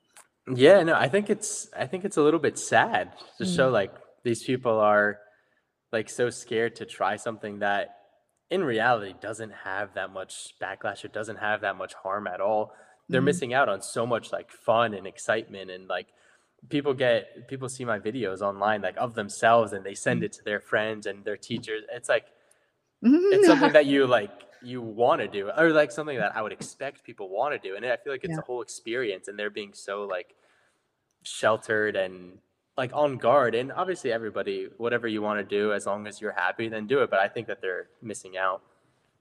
[0.54, 3.56] Yeah, no, I think it's I think it's a little bit sad to Mm.
[3.56, 5.20] show like these people are
[5.92, 7.90] like so scared to try something that
[8.50, 12.74] in reality doesn't have that much backlash or doesn't have that much harm at all.
[13.10, 13.26] They're Mhm.
[13.26, 16.08] missing out on so much like fun and excitement and like
[16.70, 20.44] people get people see my videos online like of themselves and they send it to
[20.44, 21.84] their friends and their teachers.
[21.92, 22.26] It's like
[23.02, 23.46] it's mm-hmm.
[23.46, 24.32] something that you like
[24.64, 27.76] you want to do or like something that I would expect people want to do
[27.76, 28.40] and I feel like it's Yeah.
[28.40, 30.36] a whole experience and they're being so like
[31.24, 32.40] sheltered and
[32.76, 36.32] like on guard and obviously everybody whatever you want to do as long as you're
[36.32, 38.62] happy then do it but I think that they're missing out.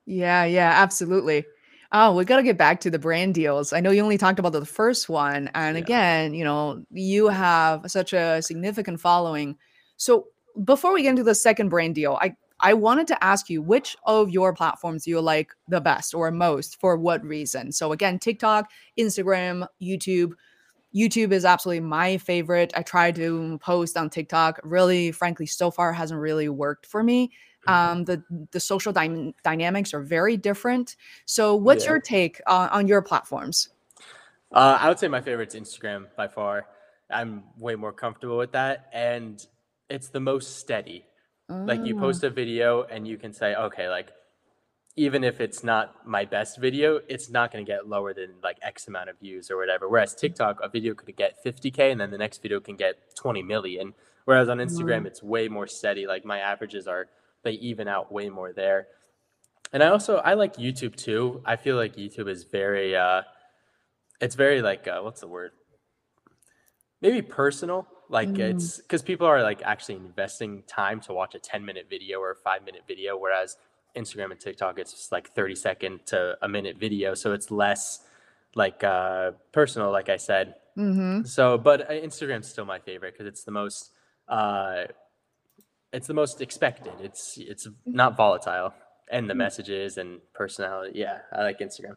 [0.07, 1.45] Yeah, yeah, absolutely.
[1.93, 3.73] Oh, we got to get back to the brand deals.
[3.73, 5.51] I know you only talked about the first one.
[5.55, 5.83] And Yeah.
[5.83, 9.57] again, you know, you have such a significant following.
[9.97, 10.29] So
[10.65, 13.97] before we get into the second brand deal, I, I wanted to ask you which
[14.05, 17.73] of your platforms you like the best or most for what reason?
[17.73, 20.33] So again, TikTok, Instagram, YouTube.
[20.95, 22.73] YouTube is absolutely my favorite.
[22.75, 24.61] I try to post on TikTok.
[24.65, 27.31] Really, frankly, so far hasn't really worked for me
[27.67, 30.97] um, the the social dy- dynamics are very different.
[31.25, 31.93] So, what's Yeah.
[31.93, 33.69] your take uh, on your platforms?
[34.53, 36.67] Uh, I would say my favorite is Instagram by far.
[37.11, 39.45] I'm way more comfortable with that and
[39.89, 41.05] it's the most steady.
[41.49, 44.11] Like you post a video and you can say okay like
[44.97, 48.57] even if it's not my best video, it's not going to get lower than like
[48.63, 49.89] X amount of views or whatever.
[49.91, 53.43] Whereas TikTok, a video could get 50K and then the next video can get 20
[53.43, 53.93] million.
[54.25, 55.07] Whereas on Instagram, Mm.
[55.07, 56.07] it's way more steady.
[56.07, 57.09] Like my averages are,
[57.45, 58.89] they even out way more there.
[59.71, 61.43] And I also, I like YouTube too.
[61.45, 63.23] I feel like YouTube is very, uh,
[64.19, 65.51] it's very like, uh, what's the word?
[67.03, 67.87] Maybe personal.
[68.09, 68.51] Like Mm.
[68.51, 72.31] it's because people are like actually investing time to watch a 10 minute video or
[72.31, 73.17] a five minute video.
[73.17, 73.57] Whereas
[73.97, 77.15] Instagram and TikTok, it's just like 30 second to a minute video.
[77.15, 78.01] So it's less
[78.55, 80.55] like uh, personal, like I said.
[80.77, 83.91] hmm So, but uh, Instagram's still my favorite because it's the most,
[84.29, 84.85] uh,
[85.93, 86.93] it's the most expected.
[87.01, 88.73] It's it's not volatile,
[89.11, 89.39] and the Mm.
[89.39, 90.99] messages and personality.
[90.99, 91.97] Yeah, I like Instagram.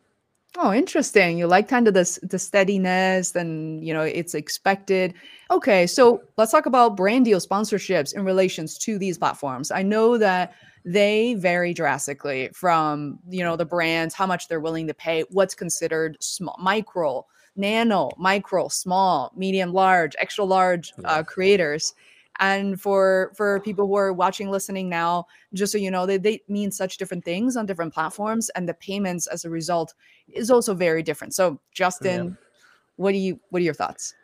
[0.58, 1.38] Oh, interesting.
[1.38, 5.14] You like kind of this the steadiness, and you know it's expected.
[5.52, 9.70] Okay, so let's talk about brand deal sponsorships in relations to these platforms.
[9.70, 14.88] I know that they vary drastically from you know the brands, how much they're willing
[14.88, 21.94] to pay, what's considered small, micro, nano, micro, small, medium, large, extra large uh, creators.
[22.39, 26.41] And for for people who are watching, listening now, just so you know, they, they
[26.47, 29.93] mean such different things on different platforms, and the payments as a result
[30.28, 31.34] is also very different.
[31.36, 32.38] So, Justin,
[32.95, 34.15] what do you what are your thoughts?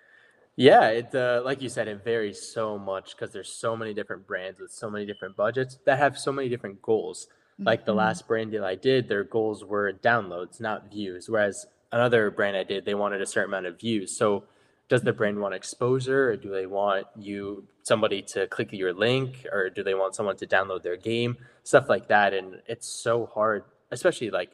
[0.55, 4.25] Yeah, it uh, like you said, it varies so much because there's so many different
[4.25, 7.27] brands with so many different budgets that have so many different goals.
[7.65, 7.97] Like the Mhm.
[7.97, 11.29] last brand deal I did, their goals were downloads, not views.
[11.29, 14.15] Whereas another brand I did, they wanted a certain amount of views.
[14.15, 14.43] So
[14.87, 19.45] does the brand want exposure or do they want you somebody to click your link
[19.51, 21.37] or do they want someone to download their game?
[21.63, 22.33] Stuff like that.
[22.33, 24.51] And it's so hard, especially like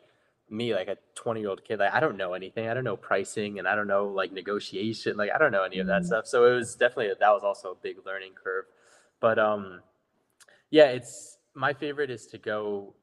[0.50, 2.68] me, like a 20 year old kid, like I don't know anything.
[2.70, 5.18] I don't know pricing and I don't know like negotiation.
[5.18, 6.06] Like I don't know any of that Mm.
[6.06, 6.28] stuff.
[6.28, 8.66] So it was definitely that was also a big learning curve.
[9.20, 9.82] But um
[10.70, 12.94] yeah, it's my favorite is to go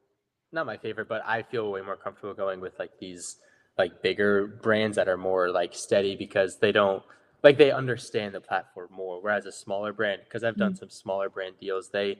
[0.52, 3.36] not my favorite, but I feel way more comfortable going with like these
[3.78, 7.02] like bigger brands that are more like steady because they don't
[7.42, 9.20] like they understand the platform more.
[9.22, 12.18] Whereas a smaller brand, because I've done some smaller brand deals, they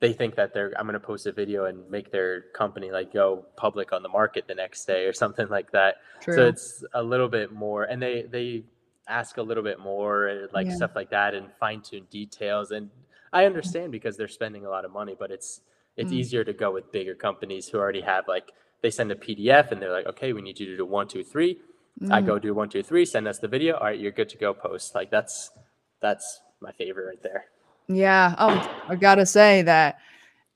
[0.00, 3.44] they think that they're I'm gonna post a video and make their company like go
[3.56, 5.96] public on the market the next day or something like that.
[6.20, 6.34] True.
[6.34, 8.64] So it's a little bit more and they they
[9.08, 10.76] ask a little bit more uh, like Yeah.
[10.76, 12.90] stuff like that and fine tune details and
[13.32, 15.60] I understand because they're spending a lot of money, but it's
[15.96, 16.16] it's Mm.
[16.16, 18.52] easier to go with bigger companies who already have like
[18.84, 21.24] they send a PDF and they're like, okay, we need you to do one, two,
[21.24, 21.58] three.
[22.10, 22.26] I Mm.
[22.26, 23.76] go do one, two, three, send us the video.
[23.76, 24.94] All right, you're good to go post.
[24.94, 25.50] Like that's
[26.02, 27.46] that's my favorite right there.
[27.88, 28.34] Yeah.
[28.38, 29.96] Oh, I gotta say that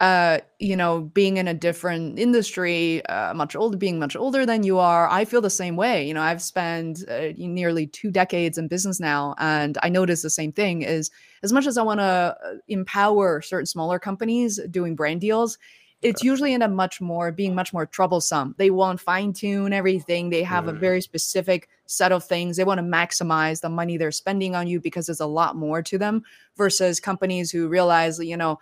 [0.00, 4.62] uh you know being in a different industry uh much older being much older than
[4.62, 8.58] you are i feel the same way you know i've spent uh, nearly two decades
[8.58, 11.10] in business now and i notice the same thing is
[11.42, 12.36] as much as i want to
[12.68, 15.58] empower certain smaller companies doing brand deals
[16.02, 18.54] it's usually in a much more being much more troublesome.
[18.56, 20.30] They want fine tune everything.
[20.30, 20.78] They have a Mm.
[20.78, 22.56] very specific set of things.
[22.56, 25.82] They want to maximize the money they're spending on you because there's a lot more
[25.82, 26.22] to them
[26.56, 28.58] versus companies who realize you know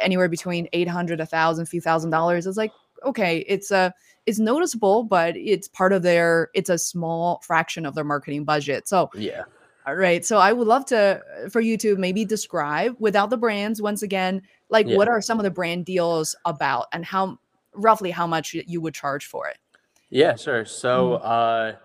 [0.00, 2.46] anywhere between 800 a thousand few thousand dollars.
[2.46, 2.72] Is like
[3.04, 3.92] okay it's a
[4.26, 8.88] it's noticeable but it's part of their it's a small fraction of their marketing budget.
[8.88, 9.44] So Yeah.
[9.96, 11.20] Right so i would love to
[11.50, 14.96] for you to maybe describe without the brands once again like Yeah.
[14.96, 17.38] what are some of the brand deals about and how
[17.74, 19.58] roughly how much you would charge for it
[20.10, 20.64] Yeah, sure.
[20.64, 21.76] So uh,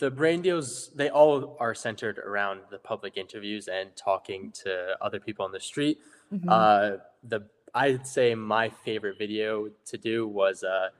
[0.00, 5.18] the brand deals, they all are centered around the public interviews and talking to other
[5.18, 5.96] people on the street.
[6.30, 6.44] Mhm.
[6.46, 7.40] Uh, the
[7.74, 10.90] I'd say my favorite video to do was uh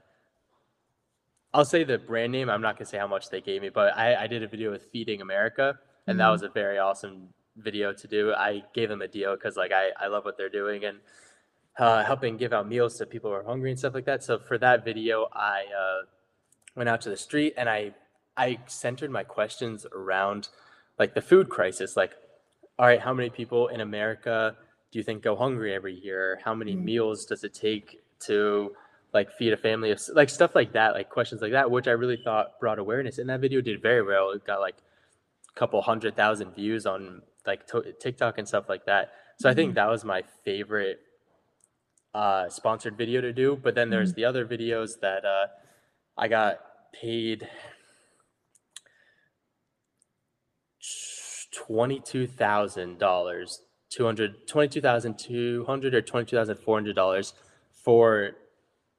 [1.55, 2.49] I'll say the brand name.
[2.49, 4.71] I'm not gonna say how much they gave me, but I, I did a video
[4.71, 6.33] with Feeding America, and that Mhm.
[6.33, 8.33] was a very awesome video to do.
[8.33, 11.01] I gave them a deal because like I, I love what they're doing and
[11.79, 14.23] uh, helping give out meals to people who are hungry and stuff like that.
[14.23, 16.07] So for that video, I uh,
[16.77, 17.95] went out to the street and I
[18.37, 20.49] I centered my questions around
[20.99, 21.97] like the food crisis.
[21.97, 22.13] Like,
[22.79, 24.57] all right, how many people in America
[24.91, 26.41] do you think go hungry every year?
[26.45, 26.85] How many Mm.
[26.85, 28.75] meals does it take to
[29.13, 31.93] like feed a family of like stuff like that, like questions like that, which I
[31.93, 33.19] really thought brought awareness.
[33.19, 34.31] And that video did very well.
[34.31, 34.77] It got like
[35.55, 39.13] couple hundred thousand views on like to- TikTok and stuff like that.
[39.39, 41.01] So I think that was my favorite
[42.15, 43.59] uh, sponsored video to do.
[43.61, 45.47] But then there's the other videos that uh,
[46.17, 46.61] I got
[46.93, 47.49] paid
[51.67, 57.35] twenty-two thousand dollars, two hundred twenty-two thousand two hundred or twenty-two thousand four hundred dollars
[57.85, 58.33] for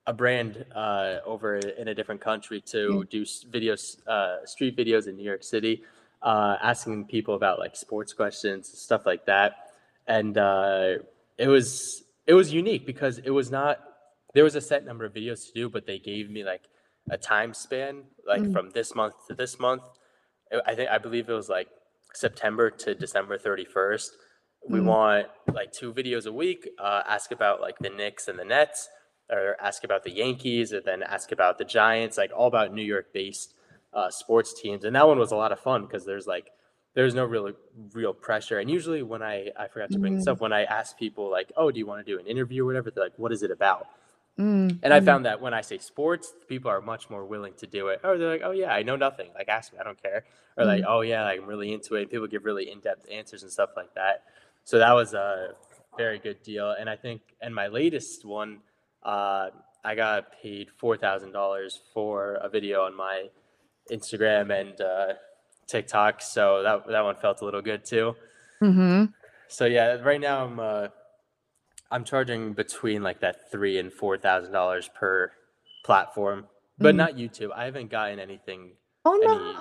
[0.05, 5.15] a brand uh, over in a different country to do videos, uh, street videos in
[5.15, 5.81] New York City,
[6.23, 9.51] uh, asking people about like sports questions, stuff like that,
[10.07, 10.95] and uh,
[11.37, 13.79] it was it was unique because it was not
[14.33, 16.63] there was a set number of videos to do, but they gave me like
[17.09, 18.53] a time span, like Mm.
[18.53, 19.83] from this month to this month.
[20.65, 21.67] I- think I believe it was like
[22.13, 24.15] September to December thirty first.
[24.69, 24.85] We Mm.
[24.85, 26.69] want like two videos a week.
[26.79, 28.87] Uh, ask about like the Knicks and the Nets,
[29.29, 32.17] or ask about the Yankees, or then ask about the Giants.
[32.17, 33.53] Like all about New York based
[33.93, 34.83] uh, sports teams.
[34.85, 36.51] And that one was a lot of fun because there's like
[36.95, 37.51] there's no real
[37.93, 38.59] real pressure.
[38.59, 40.27] And usually when I I forgot to bring this Mm.
[40.27, 42.67] up when I ask people like, oh, do you want to do an interview or
[42.67, 42.91] whatever?
[42.91, 43.87] They're like, what is it about?
[44.39, 47.53] Mm, And I mm, found that when I say sports, people are much more willing
[47.55, 48.01] to do it.
[48.03, 49.29] Or they're like, oh, yeah, I know nothing.
[49.33, 50.25] Like, ask me, I don't care.
[50.57, 52.03] Or like, mm, oh, yeah, like, I'm really into it.
[52.03, 54.23] And people give really in depth answers and stuff like that.
[54.65, 55.51] So that was a
[55.97, 56.71] very good deal.
[56.71, 58.59] And I think, and my latest one,
[59.03, 59.49] uh,
[59.85, 63.29] I got paid $4,000 for a video on my
[63.91, 65.13] Instagram and uh,
[65.67, 66.21] TikTok.
[66.21, 68.15] So that, that one felt a little good too.
[68.61, 69.13] mhm.
[69.47, 70.87] So yeah, right now I'm uh,
[71.91, 75.31] I'm charging between like that three and four thousand dollars per
[75.85, 76.47] platform,
[76.79, 76.97] but Mhm.
[76.97, 77.51] not YouTube.
[77.55, 78.71] I haven't gotten anything,
[79.05, 79.55] Oh any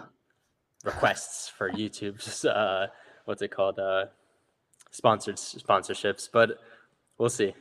[0.85, 2.87] requests for YouTube's uh,
[3.26, 4.06] what's it called, uh,
[4.90, 6.58] sponsored sponsorships, but
[7.18, 7.54] we'll see.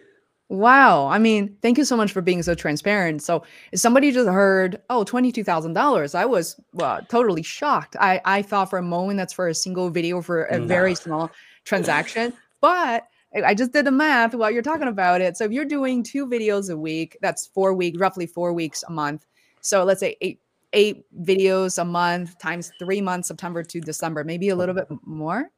[0.51, 1.07] Wow.
[1.07, 3.23] I mean, thank you so much for being so transparent.
[3.23, 7.95] So, if somebody just heard, oh, $22,000, I was well, totally shocked.
[8.01, 11.31] I, I thought for a moment that's for a single video for a very small
[11.63, 12.33] transaction.
[12.59, 15.37] But I just did the math while you're talking about it.
[15.37, 18.91] So, if you're doing two videos a week, that's four weeks, roughly four weeks a
[18.91, 19.25] month.
[19.61, 20.41] So, let's say eight
[20.73, 25.49] eight videos a month times three months, September to December, maybe a little bit more.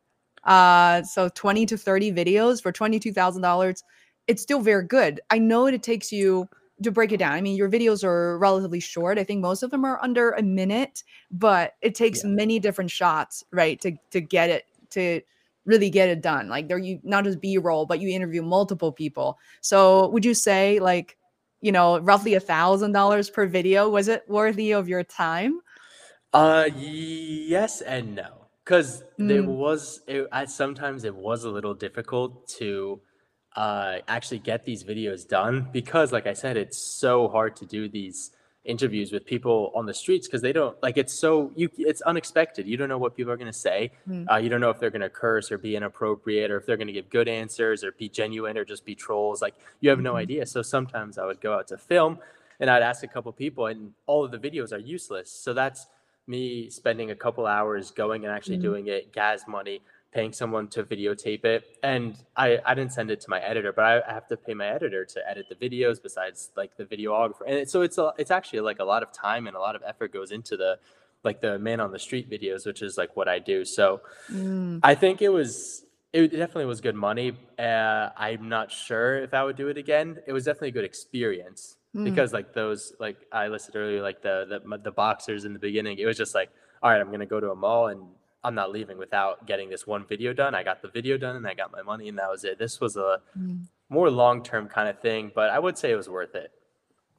[0.44, 3.84] Uh, so 20 to 30 videos for $22,000
[4.28, 5.20] it's still very good.
[5.30, 6.48] I know it takes you
[6.84, 7.34] to break it down.
[7.34, 9.18] I mean, your videos are relatively short.
[9.20, 12.30] I think most of them are under a minute, but it takes Yeah.
[12.30, 15.22] many different shots, right, to to get it to
[15.66, 16.50] really get it done.
[16.50, 19.38] Like there you not just B-roll, but you interview multiple people.
[19.62, 21.18] So would you say like,
[21.62, 23.90] you know, roughly a thousand dollars per video?
[23.90, 25.62] Was it worthy of your time?
[26.34, 31.76] Uh, yes and no, because there Mm, was it, I, sometimes it was a little
[31.76, 33.02] difficult to
[33.56, 37.88] uh actually get these videos done because, like I said, it's so hard to do
[37.88, 38.32] these
[38.66, 42.66] interviews with people on the streets because they don't like it's so you it's unexpected.
[42.68, 43.92] You don't know what people are gonna say.
[44.08, 46.78] mm, Uh, you don't know if they're gonna curse or be inappropriate or if they're
[46.78, 49.42] gonna give good answers or be genuine or just be trolls.
[49.42, 50.46] Like you have no mhm, idea.
[50.46, 52.20] So sometimes I would go out to film
[52.60, 55.30] and I'd ask a couple people, and all of the videos are useless.
[55.32, 55.88] So that's
[56.28, 59.82] me spending a couple hours going and actually mm, doing it, gas money,
[60.14, 61.78] paying someone to videotape it.
[61.82, 64.54] And I, I didn't send it to my editor, but I, I have to pay
[64.54, 67.42] my editor to edit the videos besides like the videographer.
[67.48, 69.76] And it, so it's a, it's actually like a lot of time and a lot
[69.76, 70.78] of effort goes into the
[71.24, 73.66] like the man on the street videos, which is like what I do.
[73.66, 77.36] So mm, I think it was it definitely was good money.
[77.58, 80.20] Uh, I'm not sure if I would do it again.
[80.28, 82.04] It was definitely a good experience mm.
[82.04, 85.98] because like those like I listed earlier, like the the the boxers in the beginning.
[85.98, 86.50] It was just like,
[86.84, 88.04] all right, I'm gonna go to a mall and
[88.44, 90.54] I'm not leaving without getting this one video done.
[90.54, 92.60] I got the video done and I got my money and that was it.
[92.60, 93.66] This was a mm.
[93.90, 96.52] more long term kind of thing, but I would say it was worth it.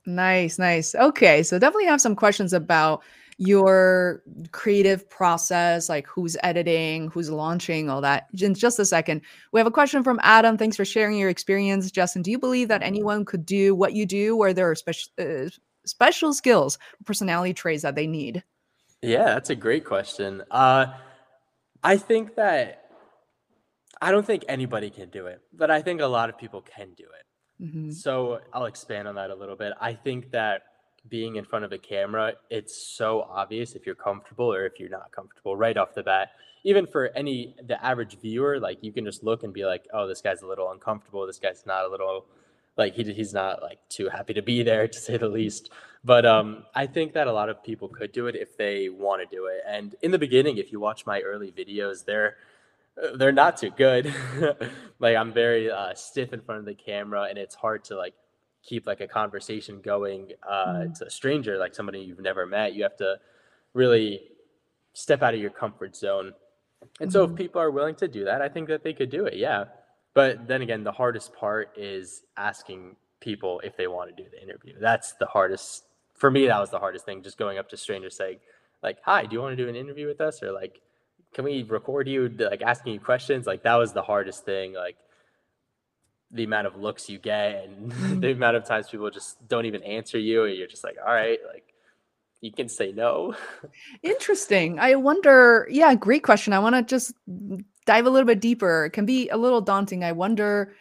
[0.07, 0.95] Nice, nice.
[0.95, 3.03] Okay, so definitely have some questions about
[3.39, 8.29] your creative process, like who's editing, who's launching, all that.
[8.39, 10.57] In just a second, we have a question from Adam.
[10.57, 12.23] Thanks for sharing your experience, Justin.
[12.23, 15.49] Do you believe that anyone could do what you do, or there are special uh,
[15.85, 18.45] special skills, personality traits that they need?
[19.03, 20.43] Yeah, that's a great question.
[20.51, 20.87] Uh,
[21.85, 22.81] I think that
[24.01, 26.95] I don't think anybody can do it, but I think a lot of people can
[26.95, 27.65] do it.
[27.65, 27.93] Mhm.
[27.93, 29.73] So I'll expand on that a little bit.
[29.81, 30.63] I think that
[31.09, 34.89] being in front of a camera, it's so obvious if you're comfortable or if you're
[34.89, 36.31] not comfortable right off the bat.
[36.65, 40.07] Even for any the average viewer, like you can just look and be like, "Oh,
[40.07, 41.27] this guy's a little uncomfortable.
[41.27, 42.27] This guy's not a little
[42.77, 45.71] like he he's not like too happy to be there to say the least."
[46.05, 49.23] But um, I think that a lot of people could do it if they want
[49.29, 49.63] to do it.
[49.67, 52.37] And in the beginning, if you watch my early videos, they're
[53.03, 54.13] uh, they're not too good.
[54.99, 58.15] like I'm very uh, stiff in front of the camera, and it's hard to like
[58.63, 60.99] keep like a conversation going uh, Mm.
[60.99, 62.75] to a stranger, like somebody you've never met.
[62.75, 63.19] You have to
[63.75, 64.29] really
[64.95, 66.33] step out of your comfort zone.
[67.01, 67.37] And so, if Mhm.
[67.37, 69.35] people are willing to do that, I think that they could do it.
[69.35, 69.65] Yeah.
[70.15, 74.41] But then again, the hardest part is asking people if they want to do the
[74.41, 74.75] interview.
[74.81, 76.47] That's the hardest for me.
[76.47, 77.23] That was the hardest thing.
[77.23, 78.39] Just going up to strangers saying,
[78.83, 80.81] like, "Hi, do you want to do an interview with us?" Or like,
[81.33, 83.47] "Can we record you?" Like asking you questions.
[83.47, 84.73] Like that was the hardest thing.
[84.75, 84.97] Like
[86.31, 88.25] the amount of looks you get and the mm-hmm.
[88.25, 91.39] amount of times people just don't even answer you, and you're just like, "All right,
[91.53, 91.65] like."
[92.41, 93.35] You can say no.
[94.03, 94.79] Interesting.
[94.79, 96.53] I wonder, yeah, great question.
[96.53, 97.15] I want to just
[97.87, 98.87] dive a little bit deeper.
[98.87, 100.05] It can be a little daunting.
[100.05, 100.75] I wonder,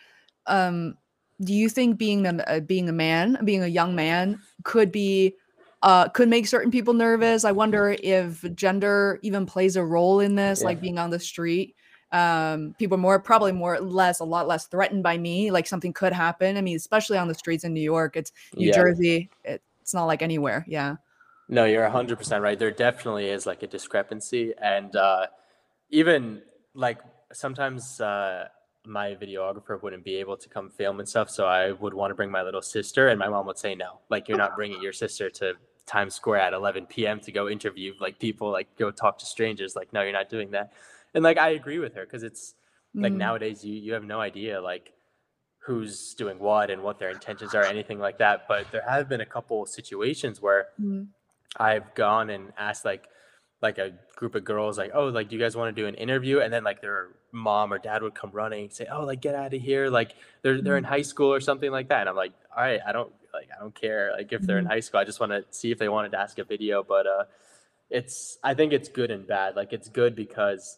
[0.48, 0.98] um,
[1.42, 5.36] do you think being a uh, being a man, being a young man, could be
[5.82, 7.44] uh, could make certain people nervous?
[7.44, 10.68] I wonder if gender even plays a role in this, Yeah.
[10.68, 11.76] like being on the street.
[12.12, 15.50] Um, people more probably more less a lot less threatened by me.
[15.50, 16.58] Like something could happen.
[16.58, 18.16] I mean, especially on the streets in New York.
[18.16, 18.76] It's New Yeah.
[18.76, 19.30] Jersey.
[19.44, 20.64] It, it's not like anywhere.
[20.68, 20.98] Yeah.
[21.50, 22.58] No, you're 100% right.
[22.58, 24.54] There definitely is like a discrepancy.
[24.62, 25.26] And uh,
[25.90, 26.42] even
[26.76, 27.00] like
[27.32, 28.48] sometimes uh,
[28.86, 31.30] my videographer wouldn't be able to come film and stuff.
[31.30, 34.00] So I would want to bring my little sister, and my mom would say, no,
[34.10, 35.54] like you're not bringing your sister to
[35.86, 37.20] Times Square at 11 p.m.
[37.22, 39.76] to go interview like people, like go talk to strangers.
[39.76, 40.74] Like, no, you're not doing that.
[41.14, 42.56] And like I agree with her because it's
[42.96, 43.18] like Mm.
[43.18, 44.94] nowadays you, you have no idea like
[45.60, 48.48] who's doing what and what their intentions are, anything like that.
[48.48, 51.08] But there have been a couple situations where Mm.
[51.58, 53.08] I've gone and asked like
[53.64, 55.96] like a group of girls like, oh, like do you guys want to do an
[55.96, 56.42] interview?
[56.42, 59.34] And then like their mom or dad would come running and say, oh, like get
[59.34, 62.02] out of here, like they're they're in high school or something like that.
[62.02, 64.66] And I'm like, all right, I don't like I don't care like if they're in
[64.66, 64.70] Mhm.
[64.70, 65.00] high school.
[65.00, 67.24] I just want to see if they wanted to ask a video, but uh,
[67.90, 69.56] it's I think it's good and bad.
[69.56, 70.78] Like it's good because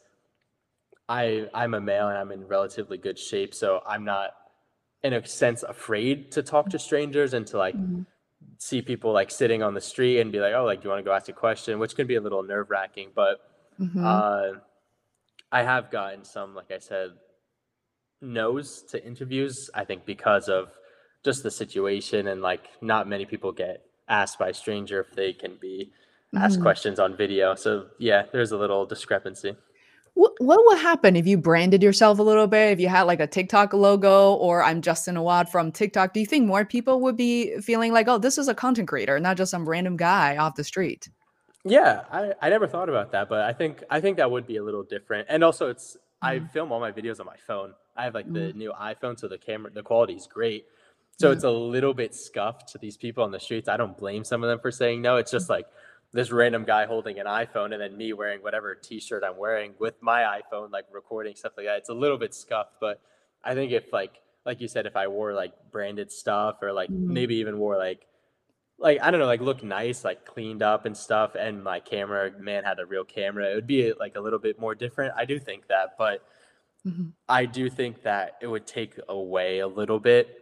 [1.10, 4.36] I I'm a male and I'm in relatively good shape, so I'm not
[5.04, 8.06] in a sense afraid to talk to strangers and to like Mhm.
[8.66, 11.00] See people like sitting on the street and be like, oh, like, do you want
[11.00, 11.78] to go ask a question?
[11.78, 13.40] Which can be a little nerve wracking, but
[13.80, 14.04] Mhm.
[14.04, 14.60] uh,
[15.52, 17.12] I have gotten some, like I said,
[18.22, 19.70] no's to interviews.
[19.74, 20.78] I think because of
[21.24, 25.32] just the situation and like not many people get asked by a stranger if they
[25.34, 25.92] can be
[26.36, 26.64] asked Mhm.
[26.64, 27.54] questions on video.
[27.56, 29.56] So yeah, there's a little discrepancy.
[30.16, 32.72] What what would happen if you branded yourself a little bit?
[32.72, 36.26] If you had like a TikTok logo or I'm Justin Awad from TikTok, do you
[36.26, 39.52] think more people would be feeling like, oh, this is a content creator, not just
[39.52, 41.10] some random guy off the street?
[41.64, 44.58] Yeah, I, I never thought about that, but I think I think that would be
[44.58, 45.28] a little different.
[45.30, 46.50] And also, it's I Mhm.
[46.52, 47.74] film all my videos on my phone.
[47.96, 48.56] I have like the Mhm.
[48.56, 50.66] new iPhone, so the camera the quality is great.
[51.18, 51.34] So Yeah.
[51.34, 53.68] it's a little bit scuffed to these people on the streets.
[53.70, 55.18] I don't blame some of them for saying no.
[55.18, 55.66] It's just like
[56.16, 59.96] this random guy holding an iPhone and then me wearing whatever T-shirt I'm wearing with
[60.02, 61.80] my iPhone, like recording stuff like that.
[61.80, 63.02] It's a little bit scuffed, but
[63.44, 66.90] I think if like like you said, if I wore like branded stuff or like
[66.90, 67.08] Mhm.
[67.08, 68.08] maybe even wore like
[68.78, 72.32] like I don't know, like look nice, like cleaned up and stuff, and my camera
[72.40, 75.14] man had a real camera, it would be like a little bit more different.
[75.18, 76.22] I do think that, but
[76.86, 77.14] Mhm.
[77.28, 80.42] I do think that it would take away a little bit.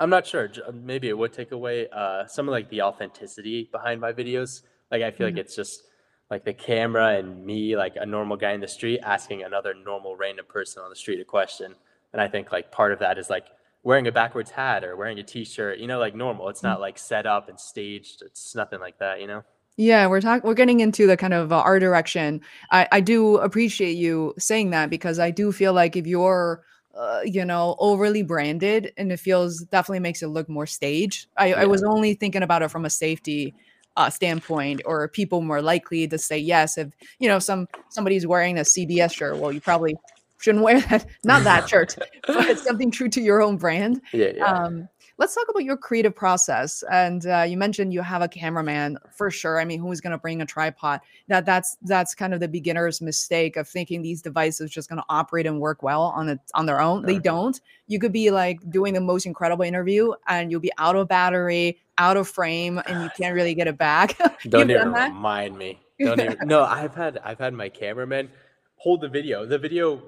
[0.00, 0.50] I'm not sure.
[0.72, 4.62] Maybe it would take away uh, some of like the authenticity behind my videos.
[4.90, 5.82] Like I feel like it's just
[6.30, 10.16] like the camera and me, like a normal guy in the street, asking another normal
[10.16, 11.74] random person on the street a question.
[12.12, 13.46] And I think like part of that is like
[13.82, 16.48] wearing a backwards hat or wearing a t-shirt, you know, like normal.
[16.48, 18.22] It's not like set up and staged.
[18.22, 19.42] It's nothing like that, you know?
[19.76, 20.46] Yeah, we're talking.
[20.46, 22.40] We're getting into the kind of uh, art direction.
[22.72, 26.64] I I do appreciate you saying that because I do feel like if you're,
[26.96, 31.28] uh, you know, overly branded and it feels definitely makes it look more staged.
[31.36, 33.54] I I was only thinking about it from a safety
[33.96, 38.26] uh, standpoint, or are people more likely to say yes if you know some somebody's
[38.26, 39.38] wearing a CBS shirt.
[39.38, 39.96] Well, you probably
[40.40, 41.06] shouldn't wear that.
[41.24, 41.96] Not that shirt,
[42.26, 44.00] but something true to your own brand.
[44.12, 44.44] Yeah, yeah.
[44.44, 46.82] Um, let's talk about your creative process.
[46.90, 49.60] And uh, you mentioned you have a cameraman for sure.
[49.60, 51.00] I mean, who's going to bring a tripod?
[51.26, 55.04] That that's that's kind of the beginner's mistake of thinking these devices just going to
[55.08, 57.04] operate and work well on it on their own.
[57.04, 57.60] They don't.
[57.88, 61.78] You could be like doing the most incredible interview, and you'll be out of battery,
[61.98, 64.16] out of frame, and you can't really get it back.
[64.48, 65.80] Don't even remind me.
[66.00, 66.38] Don't even.
[66.44, 68.30] No, I've had I've had my cameraman
[68.76, 69.44] hold the video.
[69.44, 70.02] The video,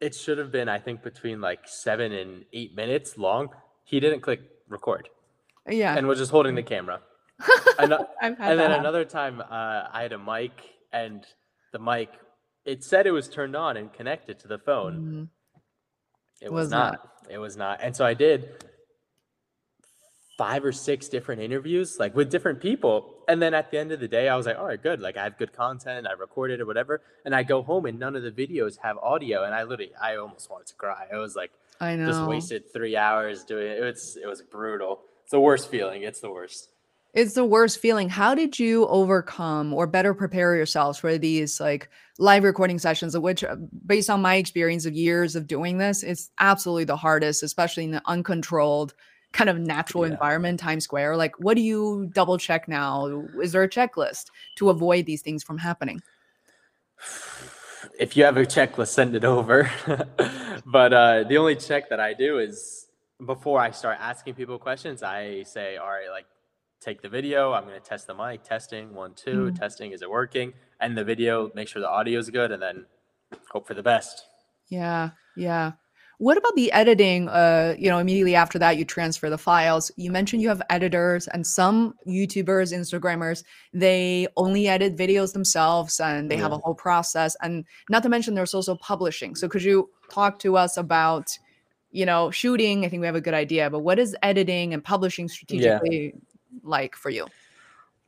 [0.00, 3.48] it should have been I think between like seven and eight minutes long.
[3.90, 5.08] He didn't click record
[5.68, 5.96] Yeah.
[5.96, 7.00] and was just holding the camera.
[7.78, 8.72] Ano- and then happen.
[8.72, 10.52] another time, uh, I had a mic,
[10.92, 11.26] and
[11.72, 12.10] the mic,
[12.64, 14.94] it said it was turned on and connected to the phone.
[15.00, 15.28] Mhm.
[16.42, 16.92] It was, Was not.
[16.92, 17.10] not.
[17.30, 17.80] It was not.
[17.82, 18.64] And so I did
[20.40, 23.12] five or six different interviews, like with different people.
[23.28, 24.98] And then at the end of the day, I was like, all right, good.
[24.98, 26.06] Like I have good content.
[26.06, 27.02] I recorded it, or whatever.
[27.26, 29.44] And I go home and none of the videos have audio.
[29.44, 31.08] And I literally, I almost wanted to cry.
[31.12, 32.06] I was like, I know.
[32.06, 33.80] just wasted three hours doing it.
[33.80, 35.02] It was, it was brutal.
[35.24, 36.04] It's the worst feeling.
[36.04, 36.70] It's the worst.
[37.12, 38.08] It's the worst feeling.
[38.08, 43.44] How did you overcome or better prepare yourselves for these like live recording sessions, which,
[43.44, 47.84] uh, based on my experience of years of doing this, it's absolutely the hardest, especially
[47.84, 48.94] in the uncontrolled
[49.32, 50.12] kind of natural Yeah.
[50.12, 51.16] environment, Times Square.
[51.16, 53.06] Like, what do you double check now?
[53.40, 54.26] Is there a checklist
[54.56, 56.00] to avoid these things from happening?
[57.98, 59.70] if you have a checklist, send it over.
[60.66, 62.86] but uh, the only check that I do is
[63.24, 66.26] before I start asking people questions, I say, all right, like
[66.80, 67.52] take the video.
[67.52, 69.58] I'm going to test the mic, testing one, two, Mhm.
[69.58, 70.52] testing, is it working?
[70.80, 72.86] And the video, make sure the audio is good, and then
[73.50, 74.26] hope for the best.
[74.68, 75.72] Yeah, yeah.
[76.20, 77.30] What about the editing?
[77.30, 79.90] Uh, you know, immediately after that, you transfer the files.
[79.96, 83.42] You mentioned you have editors, and some YouTubers, Instagrammers,
[83.72, 87.38] they only edit videos themselves, and they have a whole process.
[87.40, 89.34] And not to mention, there's also publishing.
[89.34, 91.38] So, could you talk to us about,
[91.90, 92.84] you know, shooting?
[92.84, 96.12] I think we have a good idea, but what is editing and publishing strategically
[96.62, 97.28] like for you?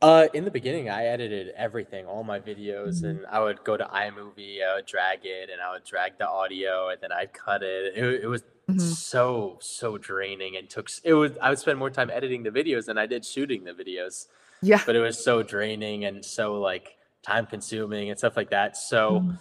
[0.02, 3.08] Uh, in the beginning, I edited everything, all my videos, Mhm.
[3.10, 6.28] and I would go to iMovie, I would drag it, and I would drag the
[6.28, 7.96] audio, and then I'd cut it.
[7.96, 8.80] It, it was Mhm.
[8.80, 11.38] so so draining, and took it was.
[11.38, 14.26] I would spend more time editing the videos than I did shooting the videos,
[14.60, 14.80] Yeah.
[14.84, 18.76] but it was so draining and so like time consuming and stuff like that.
[18.76, 19.38] So, Mhm.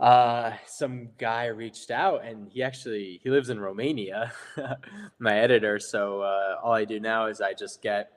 [0.00, 4.32] uh, some guy reached out, and he actually he lives in Romania,
[5.18, 5.78] my editor.
[5.78, 8.12] So uh, all I do now is I just get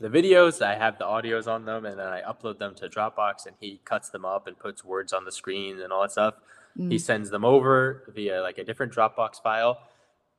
[0.00, 3.46] the videos, I have the audios on them, and then I upload them to Dropbox,
[3.46, 6.34] and he cuts them up and puts words on the screen and all that stuff.
[6.76, 7.00] He Mm.
[7.00, 9.82] sends them over via like a different Dropbox file.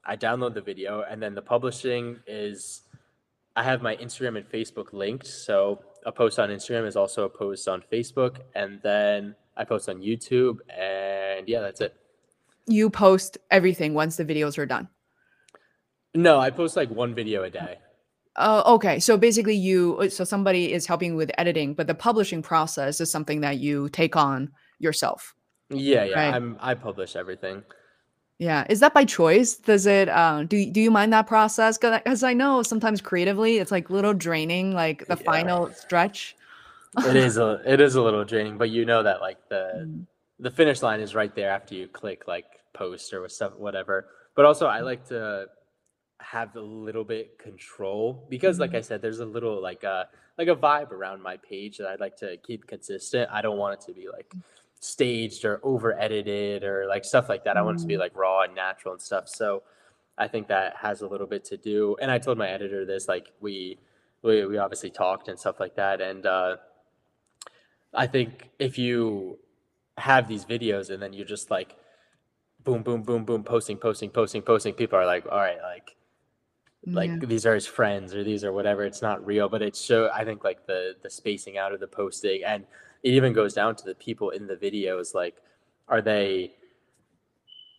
[0.03, 2.81] I download the video, and then the publishing is
[3.55, 5.27] I have my Instagram and Facebook linked.
[5.27, 9.89] So a post on Instagram is also a post on Facebook, and then I post
[9.89, 11.93] on YouTube, and yeah, that's it.
[12.65, 14.87] You post everything once the videos are done.
[16.15, 17.79] No, I post like one video a day.
[18.37, 18.99] Oh, okay.
[18.99, 23.11] So basically, you uh, so somebody is helping with editing, but the publishing process is
[23.11, 25.35] something that you take on yourself.
[25.69, 26.19] Yeah, yeah.
[26.19, 26.35] Right.
[26.35, 27.63] I'm I publish everything.
[28.39, 29.55] Yeah, is that by choice?
[29.55, 30.09] Does it?
[30.09, 31.77] Uh, do do you mind that process?
[31.77, 35.25] Because I know sometimes creatively, it's like little draining, like the Yeah.
[35.25, 36.35] final stretch.
[37.03, 40.05] It is a it is a little draining, but you know that like the Mm,
[40.39, 44.07] the finish line is right there after you click like post or stuff whatever.
[44.35, 45.47] But also I like to
[46.21, 48.75] have a little bit control because like Mhm.
[48.77, 51.99] I said there's a little like a like a vibe around my page that I'd
[51.99, 53.29] like to keep consistent.
[53.31, 54.33] I don't want it to be like
[54.79, 57.57] staged or over edited or like stuff like that.
[57.57, 57.99] I want it to be Mm.
[57.99, 59.27] like raw and natural and stuff.
[59.29, 59.63] So
[60.17, 61.95] I think that has a little bit to do.
[62.01, 63.79] And I told my editor this like we
[64.23, 66.57] we, we obviously talked and stuff like that and uh
[67.93, 69.39] I think if you
[69.97, 71.75] have these videos and then you're just like
[72.63, 75.95] boom, boom, boom, boom, posting, posting, posting, posting, people are like, all right, like,
[76.85, 77.17] like yeah.
[77.21, 78.83] these are his friends or these are whatever.
[78.83, 81.87] It's not real, but it's so I think like the the spacing out of the
[81.87, 82.65] posting and
[83.03, 85.13] it even goes down to the people in the videos.
[85.15, 85.35] Like,
[85.87, 86.53] are they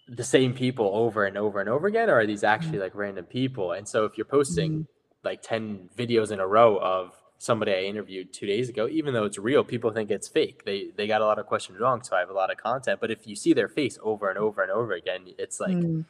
[0.08, 3.24] the same people over and over and over again, or are these actually like random
[3.24, 3.72] people?
[3.72, 4.86] And so if you're posting Mhm.
[5.24, 9.24] like 10 videos in a row of somebody I interviewed two days ago, even though
[9.24, 10.64] it's real, people think it's fake.
[10.64, 13.00] They they got a lot of questions wrong, so I have a lot of content.
[13.00, 16.04] But if you see their face over and over and over again, it's like Mm.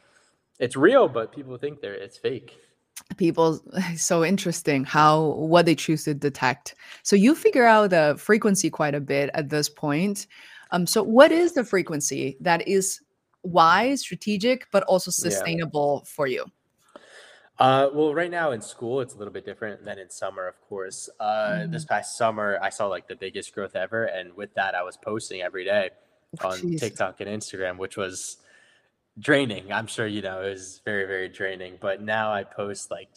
[0.59, 2.59] it's real, but people think they're it's fake.
[3.17, 3.59] People
[3.95, 8.95] so interesting how what they choose to detect so you figure out the frequency quite
[8.95, 10.27] a bit at this point
[10.71, 13.01] um so what is the frequency that is
[13.43, 15.29] wise strategic but also Yeah.
[15.29, 16.45] sustainable for you
[17.59, 20.59] Uh, well, right now in school, it's a little bit different than in summer, of
[20.67, 21.07] course.
[21.19, 24.81] Uh, this past summer, I saw like the biggest growth ever, and with that, I
[24.81, 25.91] was posting every day
[26.41, 26.79] Oh, on jeez.
[26.79, 28.37] TikTok and Instagram, which was
[29.19, 29.71] draining.
[29.71, 31.77] I'm sure you know it was very, very draining.
[31.79, 33.09] But now I post like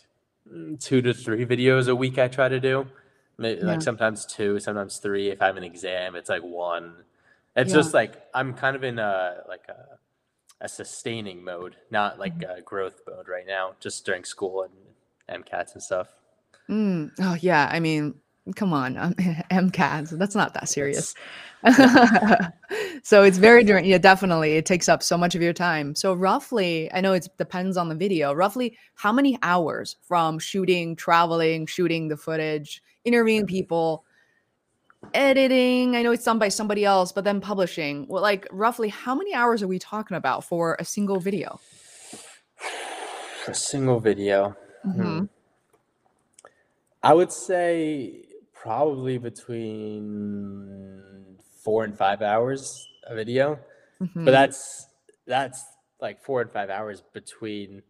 [0.50, 2.18] mm, two to three videos a week.
[2.18, 2.86] I try to do,
[3.38, 3.64] May- Yeah.
[3.66, 5.30] like sometimes two, sometimes three.
[5.30, 7.04] If I have an exam, it's like one.
[7.54, 7.76] It's Yeah.
[7.76, 9.98] just like I'm kind of in a like a
[10.60, 12.58] a sustaining mode, not like Mm-hmm.
[12.58, 16.08] a growth mode right now, just during school and MCATs and stuff.
[16.68, 18.14] Mm, oh yeah i mean
[18.54, 19.14] come on um,
[19.50, 21.14] that's not that serious.
[23.02, 25.94] So it's very yeah definitely it takes up so much of your time.
[25.94, 30.96] So roughly i know it depends on the video roughly how many hours from shooting
[30.96, 34.04] traveling shooting the footage interviewing people
[35.14, 38.06] editing i know it's done by somebody else but then publishing.
[38.08, 41.60] Well like roughly how many hours are we talking about for a single video?
[43.46, 45.18] A single video mm-hmm.
[45.18, 45.24] hmm.
[47.04, 48.25] i would say
[48.66, 50.98] probably between
[51.62, 53.54] four and five hours a video.
[53.54, 53.58] Mhm.
[53.98, 54.24] but mm-hmm.
[54.24, 54.88] that's
[55.26, 55.64] that's
[56.00, 57.82] like four and five hours between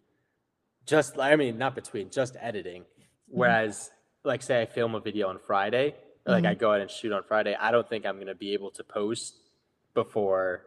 [0.84, 2.82] just i mean not between just editing.
[2.82, 3.38] Mm-hmm.
[3.38, 3.90] Whereas
[4.22, 5.94] like say i film a video on friday
[6.26, 6.60] like i mm-hmm.
[6.60, 8.82] go out and shoot on friday i don't think i'm going to be able to
[8.82, 9.36] post
[9.94, 10.66] before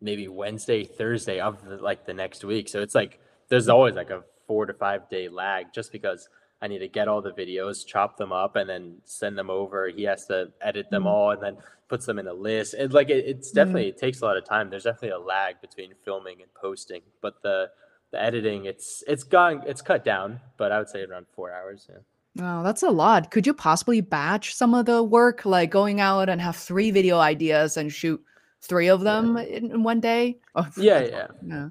[0.00, 2.68] maybe wednesday thursday of the, like the next week.
[2.68, 3.18] So it's like
[3.48, 6.28] there's always like a four to five day lag just because
[6.62, 9.88] i need to get all the videos chop them up and then send them over
[9.88, 11.06] he has to edit them Mhm.
[11.14, 11.56] all and then
[11.88, 13.54] puts them in a list it like it, it's Mhm.
[13.54, 17.02] definitely it takes a lot of time there's definitely a lag between filming and posting
[17.20, 17.70] but the
[18.12, 21.86] the editing it's it's gone it's cut down but i would say around four hours
[21.90, 21.98] yeah
[22.34, 23.30] Wow, that's a lot.
[23.30, 27.18] Could you possibly batch some of the work, like going out and have three video
[27.18, 28.24] ideas and shoot
[28.62, 30.38] three of them in, in one day?
[30.54, 31.68] Oh, yeah yeah yeah.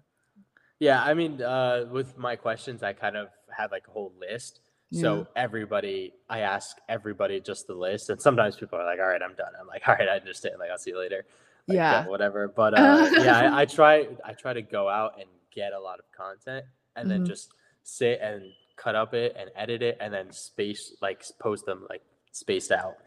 [0.79, 4.59] Yeah, I mean, uh, with my questions, I kind of had like a whole list.
[4.93, 9.21] So everybody, I ask everybody just the list, and sometimes people are like, "All right,
[9.21, 10.55] I'm done." I'm like, "All right, I understand.
[10.59, 11.25] Like, I'll see you later."
[11.67, 12.05] Like, Yeah.
[12.07, 12.47] whatever.
[12.49, 14.07] But uh, yeah, I, I try.
[14.25, 16.65] I try to go out and get a lot of content,
[16.95, 17.27] and then Mhm.
[17.27, 17.51] just
[17.83, 18.43] sit and
[18.75, 22.01] cut up it and edit it, and then space like post them like
[22.33, 22.97] spaced out.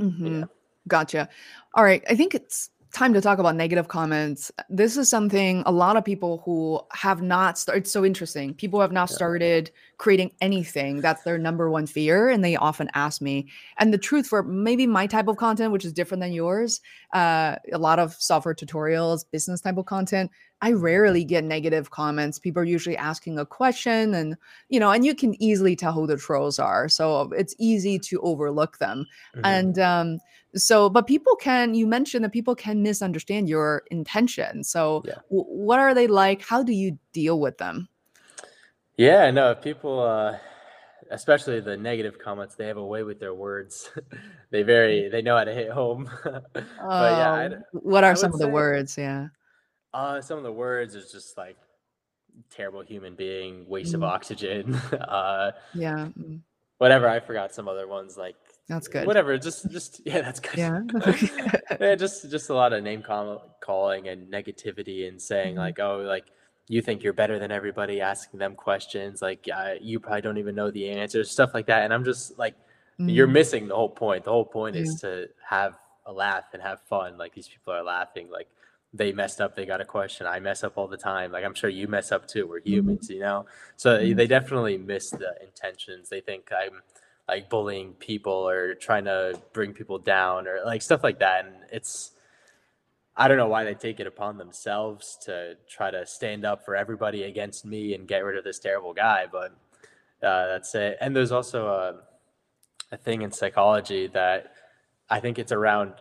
[0.00, 0.44] Mm-hmm.
[0.88, 1.28] Gotcha.
[1.74, 2.04] All right.
[2.08, 4.50] I think it's time to talk about negative comments.
[4.70, 7.82] This is something a lot of people who have not started.
[7.82, 8.54] It's so interesting.
[8.54, 9.16] People have not Yeah.
[9.16, 11.02] started creating anything.
[11.02, 12.30] That's their number one fear.
[12.30, 13.48] And they often ask me.
[13.76, 16.80] And the truth for maybe my type of content, which is different than yours,
[17.12, 20.30] uh, a lot of software tutorials, business type of content,
[20.62, 22.38] I rarely get negative comments.
[22.38, 24.36] People are usually asking a question and,
[24.68, 26.88] you know, and you can easily tell who the trolls are.
[26.88, 29.42] So it's easy to overlook them Mhm.
[29.44, 30.18] and um
[30.54, 35.14] so but people can you mentioned that people can misunderstand your intention so Yeah.
[35.30, 37.88] w- what are they like how do you deal with them
[38.96, 40.38] Yeah, no, people, uh,
[41.10, 43.90] especially the negative comments, they have a way with their words.
[44.50, 46.10] they very, they know how to hit home.
[46.24, 49.28] but yeah, Um, what are some of the words yeah
[49.96, 51.56] uh, some of the words is just like
[52.50, 54.08] terrible human being, waste of Mm.
[54.14, 54.74] oxygen,
[55.18, 56.40] uh, yeah mm,
[56.78, 57.08] whatever.
[57.08, 58.36] I forgot some other ones like
[58.68, 60.58] that's good Whatever, just, just yeah, that's good.
[60.58, 60.80] yeah
[61.80, 65.58] yeah, just, just a lot of name call- calling and negativity and saying Mhm.
[65.64, 66.26] like, oh, like
[66.68, 70.54] you think you're better than everybody, asking them questions like uh, you probably don't even
[70.54, 71.82] know the answers, stuff like that.
[71.84, 72.54] And I'm just like.
[72.98, 74.24] you're Mm, missing the whole point.
[74.24, 74.82] The whole point Yeah.
[74.82, 75.72] is to have
[76.06, 77.18] a laugh and have fun.
[77.22, 78.26] Like these people are laughing.
[78.38, 78.48] Like
[78.96, 79.54] they messed up.
[79.56, 80.26] They got a question.
[80.26, 81.32] I mess up all the time.
[81.32, 82.46] Like I'm sure you mess up too.
[82.46, 83.46] We're humans, you know.
[83.76, 84.16] So Mhm.
[84.16, 86.08] they definitely miss the intentions.
[86.08, 86.82] They think I'm
[87.28, 91.44] like bullying people or trying to bring people down or like stuff like that.
[91.46, 92.12] And it's
[93.18, 96.76] I don't know why they take it upon themselves to try to stand up for
[96.76, 99.26] everybody against me and get rid of this terrible guy.
[99.30, 99.52] But
[100.22, 100.98] uh, that's it.
[101.00, 102.02] And there's also a
[102.92, 104.52] a thing in psychology that
[105.10, 105.94] I think it's around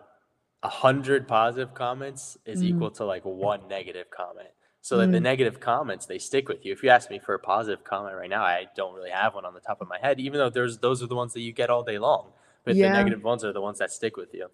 [0.66, 2.70] a hundred positive comments is Mm.
[2.70, 4.50] equal to like one negative comment.
[4.82, 6.72] So that the negative comments they stick with you.
[6.78, 9.46] If you ask me for a positive comment right now, I don't really have one
[9.50, 11.52] on the top of my head, even though there's those are the ones that you
[11.62, 12.24] get all day long.
[12.64, 12.88] But Yeah.
[12.90, 14.48] the negative ones are the ones that stick with you.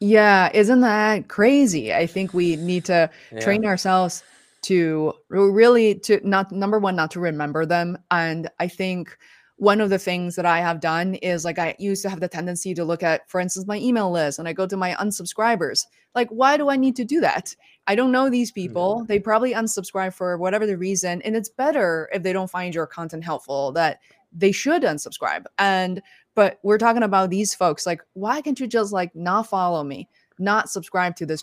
[0.00, 3.00] yeah isn't that crazy i think we need to
[3.32, 3.40] Yeah.
[3.40, 4.22] train ourselves
[4.62, 9.18] to really to not number one not to remember them and i think
[9.58, 12.28] one of the things that i have done is like i used to have the
[12.28, 15.84] tendency to look at for instance my email list and i go to my unsubscribers.
[16.14, 17.54] Like why do i need to do that?
[17.86, 18.68] I don't know these mm-hmm.
[18.68, 19.04] people.
[19.04, 22.86] They probably unsubscribe for whatever the reason and it's better if they don't find your
[22.86, 24.00] content helpful that
[24.32, 25.44] they should unsubscribe.
[25.58, 26.02] And
[26.34, 30.08] but we're talking about these folks like why can't you just like not follow me
[30.38, 31.42] not subscribe to this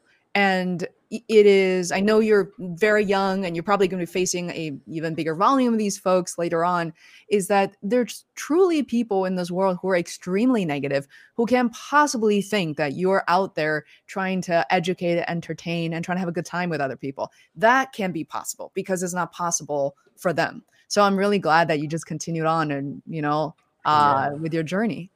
[0.00, 0.10] Yeah.
[0.36, 4.50] And it is i know you're very young and you're probably going to be facing
[4.50, 6.92] a even bigger volume of these folks later on
[7.30, 12.42] is that there's truly people in this world who are extremely negative who can't possibly
[12.42, 16.46] think that you're out there trying to educate entertain and trying to have a good
[16.46, 21.02] time with other people that can be possible because it's not possible for them so
[21.02, 23.54] i'm really glad that you just continued on and you know
[23.86, 25.10] uh with your journey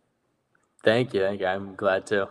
[0.82, 1.20] Thank you.
[1.20, 1.46] Thank you.
[1.46, 2.26] I'm glad too.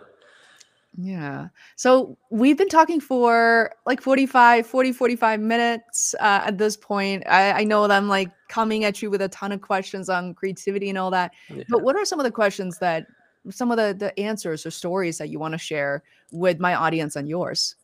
[0.97, 1.47] Yeah.
[1.75, 7.23] So we've been talking for like 45, 40, 45 minutes uh, at this point.
[7.27, 10.33] I, I know that I'm like coming at you with a ton of questions on
[10.33, 11.31] creativity and all that.
[11.49, 11.63] Yeah.
[11.69, 13.05] But what are some of the questions that
[13.49, 17.15] some of the the answers or stories that you want to share with my audience
[17.15, 17.75] and yours?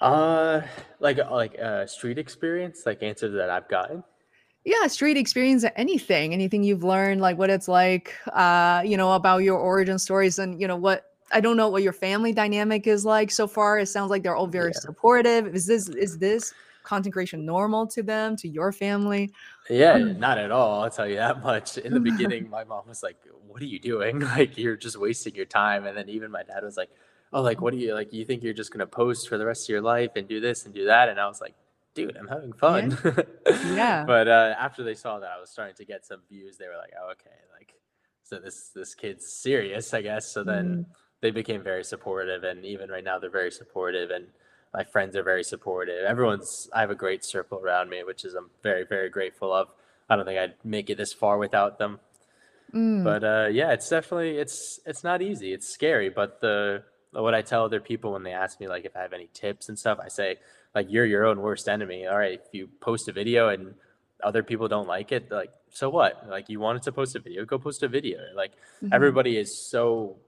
[0.00, 0.60] Uh,
[1.00, 4.04] like like a street experience, like answers that I've gotten.
[4.64, 9.44] Yeah, street experience, anything, anything you've learned, like what it's like, uh, you know, about
[9.44, 13.04] your origin stories and you know what I don't know what your family dynamic is
[13.04, 13.78] like so far.
[13.78, 14.80] It sounds like they're all very Yeah.
[14.80, 15.54] supportive.
[15.54, 16.54] Is this is this
[16.84, 19.32] content creation normal to them, to your family?
[19.68, 20.82] Yeah, not at all.
[20.84, 21.78] I'll tell you that much.
[21.78, 23.16] In the beginning, my mom was like,
[23.48, 24.20] "What are you doing?
[24.38, 26.90] Like, you're just wasting your time." And then even my dad was like,
[27.32, 28.12] "Oh, like, what do you like?
[28.12, 30.64] You think you're just gonna post for the rest of your life and do this
[30.64, 31.54] and do that?" And I was like,
[31.94, 32.96] "Dude, I'm having fun."
[33.74, 34.04] Yeah.
[34.06, 36.76] But uh, after they saw that I was starting to get some views, they were
[36.76, 37.74] like, "Oh, okay, like,
[38.22, 40.86] so this this kid's serious, I guess." So then Mm.
[41.26, 44.26] They became very supportive, and even right now they're very supportive, and
[44.72, 46.04] my friends are very supportive.
[46.04, 49.66] Everyone's I have a great circle around me, which is I'm very very grateful of.
[50.08, 51.98] I don't think I'd make it this far without them.
[52.72, 53.02] Mm.
[53.02, 55.52] But uh, yeah, it's definitely it's it's not easy.
[55.52, 58.94] It's scary, but the what I tell other people when they ask me like if
[58.94, 60.36] I have any tips and stuff, I say
[60.76, 62.06] like you're your own worst enemy.
[62.06, 63.74] All right, if you post a video and
[64.22, 66.28] other people don't like it, like so what?
[66.28, 68.18] Like you wanted to post a video, go post a video.
[68.36, 68.52] Like
[68.82, 68.90] Mhm.
[68.92, 70.18] everybody is so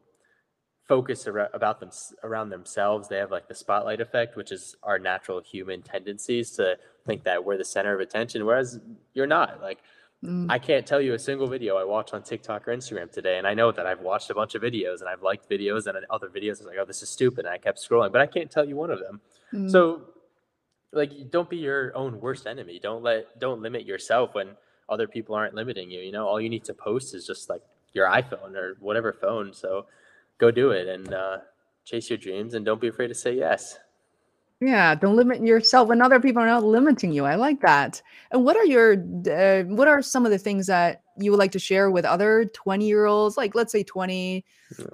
[0.88, 1.90] focused ar- about them
[2.24, 3.08] around themselves.
[3.08, 7.44] They have like the spotlight effect, which is our natural human tendencies to think that
[7.44, 8.80] we're the center of attention, whereas
[9.14, 9.60] you're not.
[9.60, 9.78] Like
[10.24, 10.50] Mm.
[10.50, 13.46] I can't tell you a single video I watch on TikTok or Instagram today, and
[13.46, 16.28] I know that I've watched a bunch of videos and I've liked videos and other
[16.28, 16.60] videos.
[16.60, 18.64] I was like, oh, this is stupid, and I kept scrolling, but I can't tell
[18.64, 19.20] you one of them.
[19.52, 19.70] Mm.
[19.70, 20.02] So,
[20.92, 22.80] like, don't be your own worst enemy.
[22.82, 24.56] Don't let don't limit yourself when
[24.88, 26.00] other people aren't limiting you.
[26.00, 27.62] You know, all you need to post is just like
[27.92, 29.54] your iPhone or whatever phone.
[29.54, 29.86] So,
[30.38, 31.38] go do it and uh,
[31.84, 33.78] chase your dreams, and don't be afraid to say yes.
[34.60, 37.24] Yeah, don't limit yourself when other people are not limiting you.
[37.24, 38.02] I like that.
[38.32, 38.94] And what are your
[39.30, 42.44] uh, what are some of the things that you would like to share with other
[42.54, 44.44] 20 year olds, like let's say 20,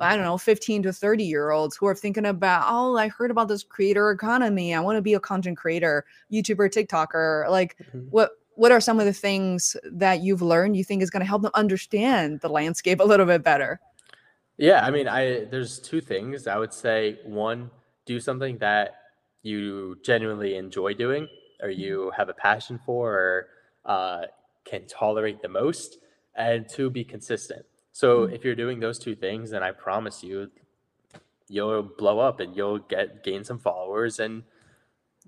[0.01, 3.31] I don't know, 15 to 30 year olds who are thinking about, oh, I heard
[3.31, 4.75] about this creator economy.
[4.75, 7.49] I want to be a content creator, YouTuber, TikToker.
[7.49, 8.09] Like Mhm.
[8.11, 11.27] what what are some of the things that you've learned you think is going to
[11.27, 13.81] help them understand the landscape a little bit better?
[14.57, 16.47] Yeah, I mean, I there's two things.
[16.47, 17.71] I would say one,
[18.07, 18.95] do something that
[19.43, 21.29] you genuinely enjoy doing
[21.63, 23.47] or you have a passion for or
[23.85, 24.23] uh,
[24.65, 25.99] can tolerate the most.
[26.37, 27.65] And two, be consistent.
[27.93, 28.35] So Mm.
[28.35, 30.51] if you're doing those two things, then I promise you,
[31.49, 34.43] you'll blow up and you'll get gain some followers and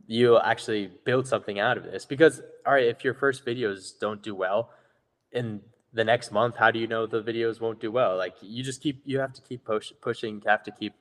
[0.06, 2.04] you'll actually build something out of this.
[2.04, 4.70] Because all right, if your first videos don't do well,
[5.32, 5.60] in
[5.96, 8.16] the next month, how do you know the videos won't do well?
[8.16, 10.92] Like you just keep you have to keep push, pushing, you have to keep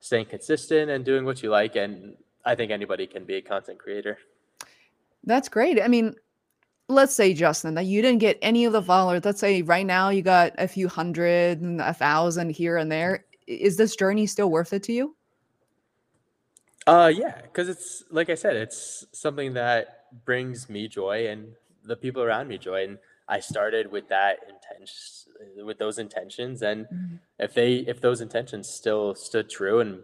[0.00, 1.76] staying consistent and doing what you like.
[1.76, 4.18] And I think anybody can be a content creator.
[5.22, 5.80] That's great.
[5.80, 6.16] I mean,
[6.88, 9.24] let's say Justin that you didn't get any of the followers.
[9.24, 13.24] Let's say right now you got a few hundred and a thousand here and there
[13.46, 15.16] is this journey still worth it to you?
[16.88, 21.52] Uh yeah, because it's like I said, it's something that brings me joy and
[21.84, 22.84] the people around me joy.
[22.84, 22.98] And
[23.30, 26.62] I started with that intention with those intentions.
[26.62, 27.16] And mm-hmm.
[27.38, 30.00] if they if those intentions still stood true and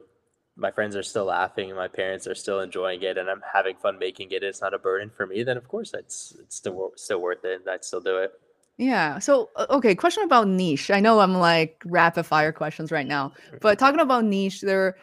[0.56, 3.76] my friends are still laughing and my parents are still enjoying it and I'm having
[3.76, 6.92] fun making it, it's not a burden for me, then of course it's it's still
[6.96, 8.32] still worth it and I'd still do it.
[8.78, 9.18] Yeah.
[9.20, 10.90] So, okay, question about niche.
[10.90, 14.96] I know I'm like rapid fire questions right now, but talking about niche, there,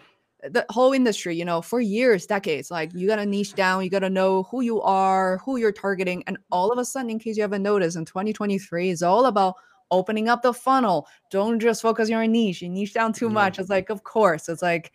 [0.50, 3.90] the whole industry, you know, for years, decades, like you got to niche down, you
[3.90, 6.24] got to know who you are, who you're targeting.
[6.28, 9.56] And all of a sudden, in case you haven't noticed, in 2023, it's all about
[9.92, 11.08] opening up the funnel.
[11.30, 12.62] Don't just focus on your niche.
[12.62, 13.34] You niche down too Mhm.
[13.34, 13.60] much.
[13.60, 14.92] It's like, of course, it's like,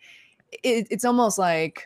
[0.63, 1.85] it, it's almost like,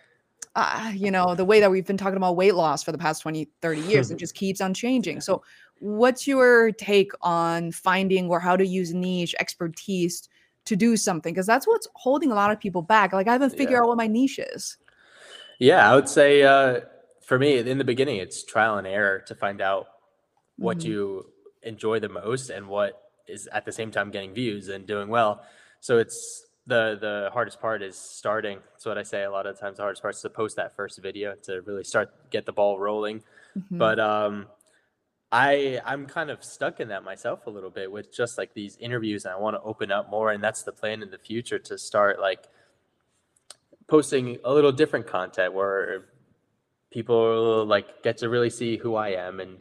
[0.56, 3.22] uh, you know, the way that we've been talking about weight loss for the past
[3.22, 5.22] 20, 30 years, it just keeps on changing.
[5.22, 5.44] So,
[5.80, 10.30] what's your take on finding or how to use niche expertise
[10.66, 11.34] to do something?
[11.34, 13.14] Because that's what's holding a lot of people back.
[13.14, 13.80] Like, I haven't figured Yeah.
[13.80, 14.78] out what my niche is.
[15.60, 16.82] Yeah, I would say uh,
[17.22, 19.88] for me in the beginning, it's trial and error to find out
[20.58, 20.86] what Mhm.
[20.86, 21.34] you
[21.64, 25.44] enjoy the most and what is at the same time getting views and doing well.
[25.80, 28.60] So it's the the hardest part is starting.
[28.72, 29.78] That's what I say a lot of times.
[29.78, 32.80] The hardest part is to post that first video to really start get the ball
[32.80, 33.24] rolling.
[33.58, 33.78] Mhm.
[33.78, 34.48] But um,
[35.34, 38.78] I I'm kind of stuck in that myself a little bit with just like these
[38.78, 41.58] interviews, and I want to open up more, and that's the plan in the future
[41.58, 42.48] to start like
[43.88, 46.06] posting a little different content where
[46.92, 49.58] people like get to really see who I am and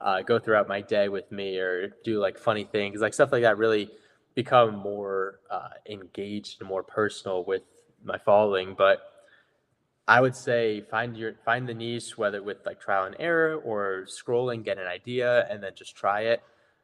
[0.00, 3.42] uh, go throughout my day with me or do like funny things, like stuff like
[3.42, 3.58] that.
[3.58, 3.90] Really
[4.34, 7.62] become more uh, engaged and more personal with
[8.02, 9.09] my following, but.
[10.10, 14.06] I would say find your find the niche, whether with like trial and error or
[14.08, 16.42] scrolling, get an idea, and then just try it.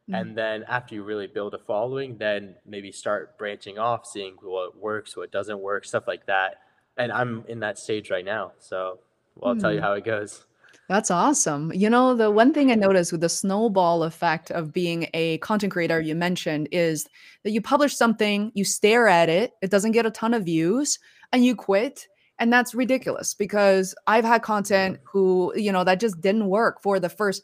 [0.08, 0.20] Mm.
[0.20, 4.78] And then after you really build a following, then maybe start branching off, seeing what
[4.78, 6.60] works, what doesn't work, stuff like that.
[6.98, 8.52] And I'm in that stage right now.
[8.60, 9.00] So
[9.34, 9.60] well, I'll mm.
[9.60, 9.82] tell you mm.
[9.82, 10.44] how it goes.
[10.88, 11.72] That's awesome.
[11.74, 15.72] You know, the one thing I noticed with the snowball effect of being a content
[15.72, 17.08] creator you mentioned is
[17.42, 21.00] that you publish something, you stare at it, it doesn't get a ton of views,
[21.32, 22.06] and you quit.
[22.38, 27.00] And that's ridiculous because I've had content who, you know, that just didn't work for
[27.00, 27.42] the first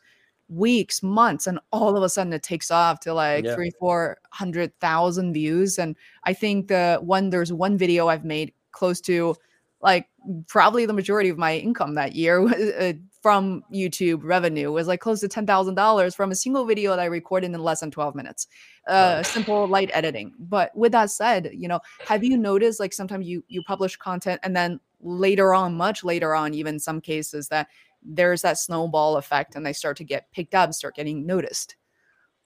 [0.49, 3.55] weeks, months, and all of a sudden it takes off to like yeah.
[3.55, 5.79] three, four hundred thousand views.
[5.79, 9.35] And I think the one there's one video I've made close to
[9.83, 10.09] like
[10.49, 12.41] probably the majority of my income that year
[12.81, 16.91] uh, from YouTube revenue was like close to ten thousand dollars from a single video
[16.91, 18.47] that I recorded in less than twelve minutes.
[18.89, 19.23] Uh, oh.
[19.23, 20.33] simple light editing.
[20.39, 24.41] But with that said, you know, have you noticed like sometimes you you publish content
[24.43, 27.69] and then later on, much later on, even some cases that
[28.03, 31.77] there's that snowball effect and they start to get picked up, start getting noticed.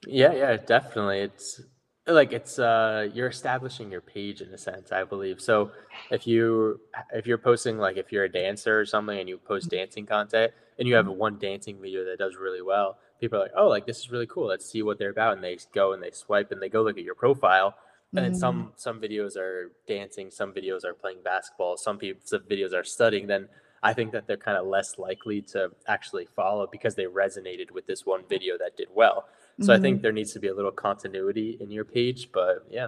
[0.05, 1.21] Yeah, yeah, definitely.
[1.21, 1.61] It's
[2.07, 5.41] like it's uh you're establishing your page in a sense, I believe.
[5.41, 5.71] So
[6.09, 6.79] if you
[7.13, 9.77] if you're posting like if you're a dancer or something and you post mm-hmm.
[9.77, 11.17] dancing content and you have mm-hmm.
[11.17, 14.27] one dancing video that does really well, people are like, "Oh, like this is really
[14.27, 14.47] cool.
[14.47, 16.97] Let's see what they're about." And they go and they swipe and they go look
[16.97, 17.75] at your profile.
[18.15, 18.69] And then some mm-hmm.
[18.77, 23.27] some videos are dancing, some videos are playing basketball, some people some videos are studying.
[23.27, 23.49] Then
[23.83, 27.85] I think that they're kind of less likely to actually follow because they resonated with
[27.85, 29.27] this one video that did well.
[29.59, 29.71] So mm-hmm.
[29.71, 30.01] I think mm-hmm.
[30.03, 32.87] there needs to be a little continuity in your page, but yeah.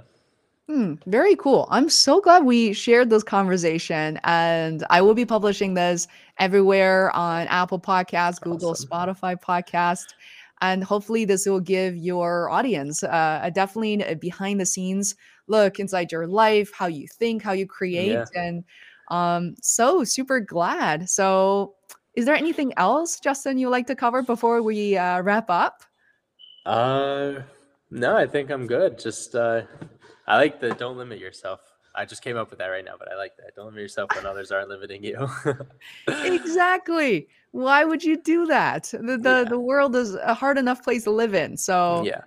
[0.69, 1.67] Hmm, very cool.
[1.71, 6.07] I'm so glad we shared this conversation, and I will be publishing this
[6.37, 8.87] everywhere on Apple Podcasts, Google, awesome.
[8.87, 10.13] Spotify Podcast,
[10.61, 15.15] and hopefully this will give your audience uh, a definitely a behind the scenes
[15.47, 18.25] look inside your life, how you think, how you create, yeah.
[18.35, 18.63] and
[19.07, 21.09] um, so super glad.
[21.09, 21.73] So,
[22.13, 25.81] is there anything else, Justin, you like to cover before we uh, wrap up?
[26.69, 27.41] Uh,
[27.89, 28.99] no, I think I'm good.
[28.99, 29.63] Just uh,
[30.27, 31.61] I like the don't limit yourself.
[31.95, 33.55] I just came up with that right now, but I like that.
[33.55, 35.27] Don't limit yourself when others aren't limiting you.
[36.07, 37.27] exactly.
[37.51, 38.83] Why would you do that?
[38.83, 39.43] The the, yeah.
[39.45, 41.57] the world is a hard enough place to live in.
[41.57, 42.21] So yeah.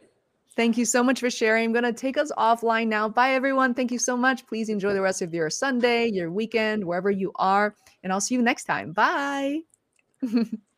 [0.55, 1.65] Thank you so much for sharing.
[1.65, 3.09] I'm going to take us offline now.
[3.09, 3.73] Bye, everyone.
[3.73, 4.47] Thank you so much.
[4.47, 7.75] Please enjoy the rest of your Sunday, your weekend, wherever you are.
[8.03, 8.93] And I'll see you next time.
[8.93, 9.61] Bye.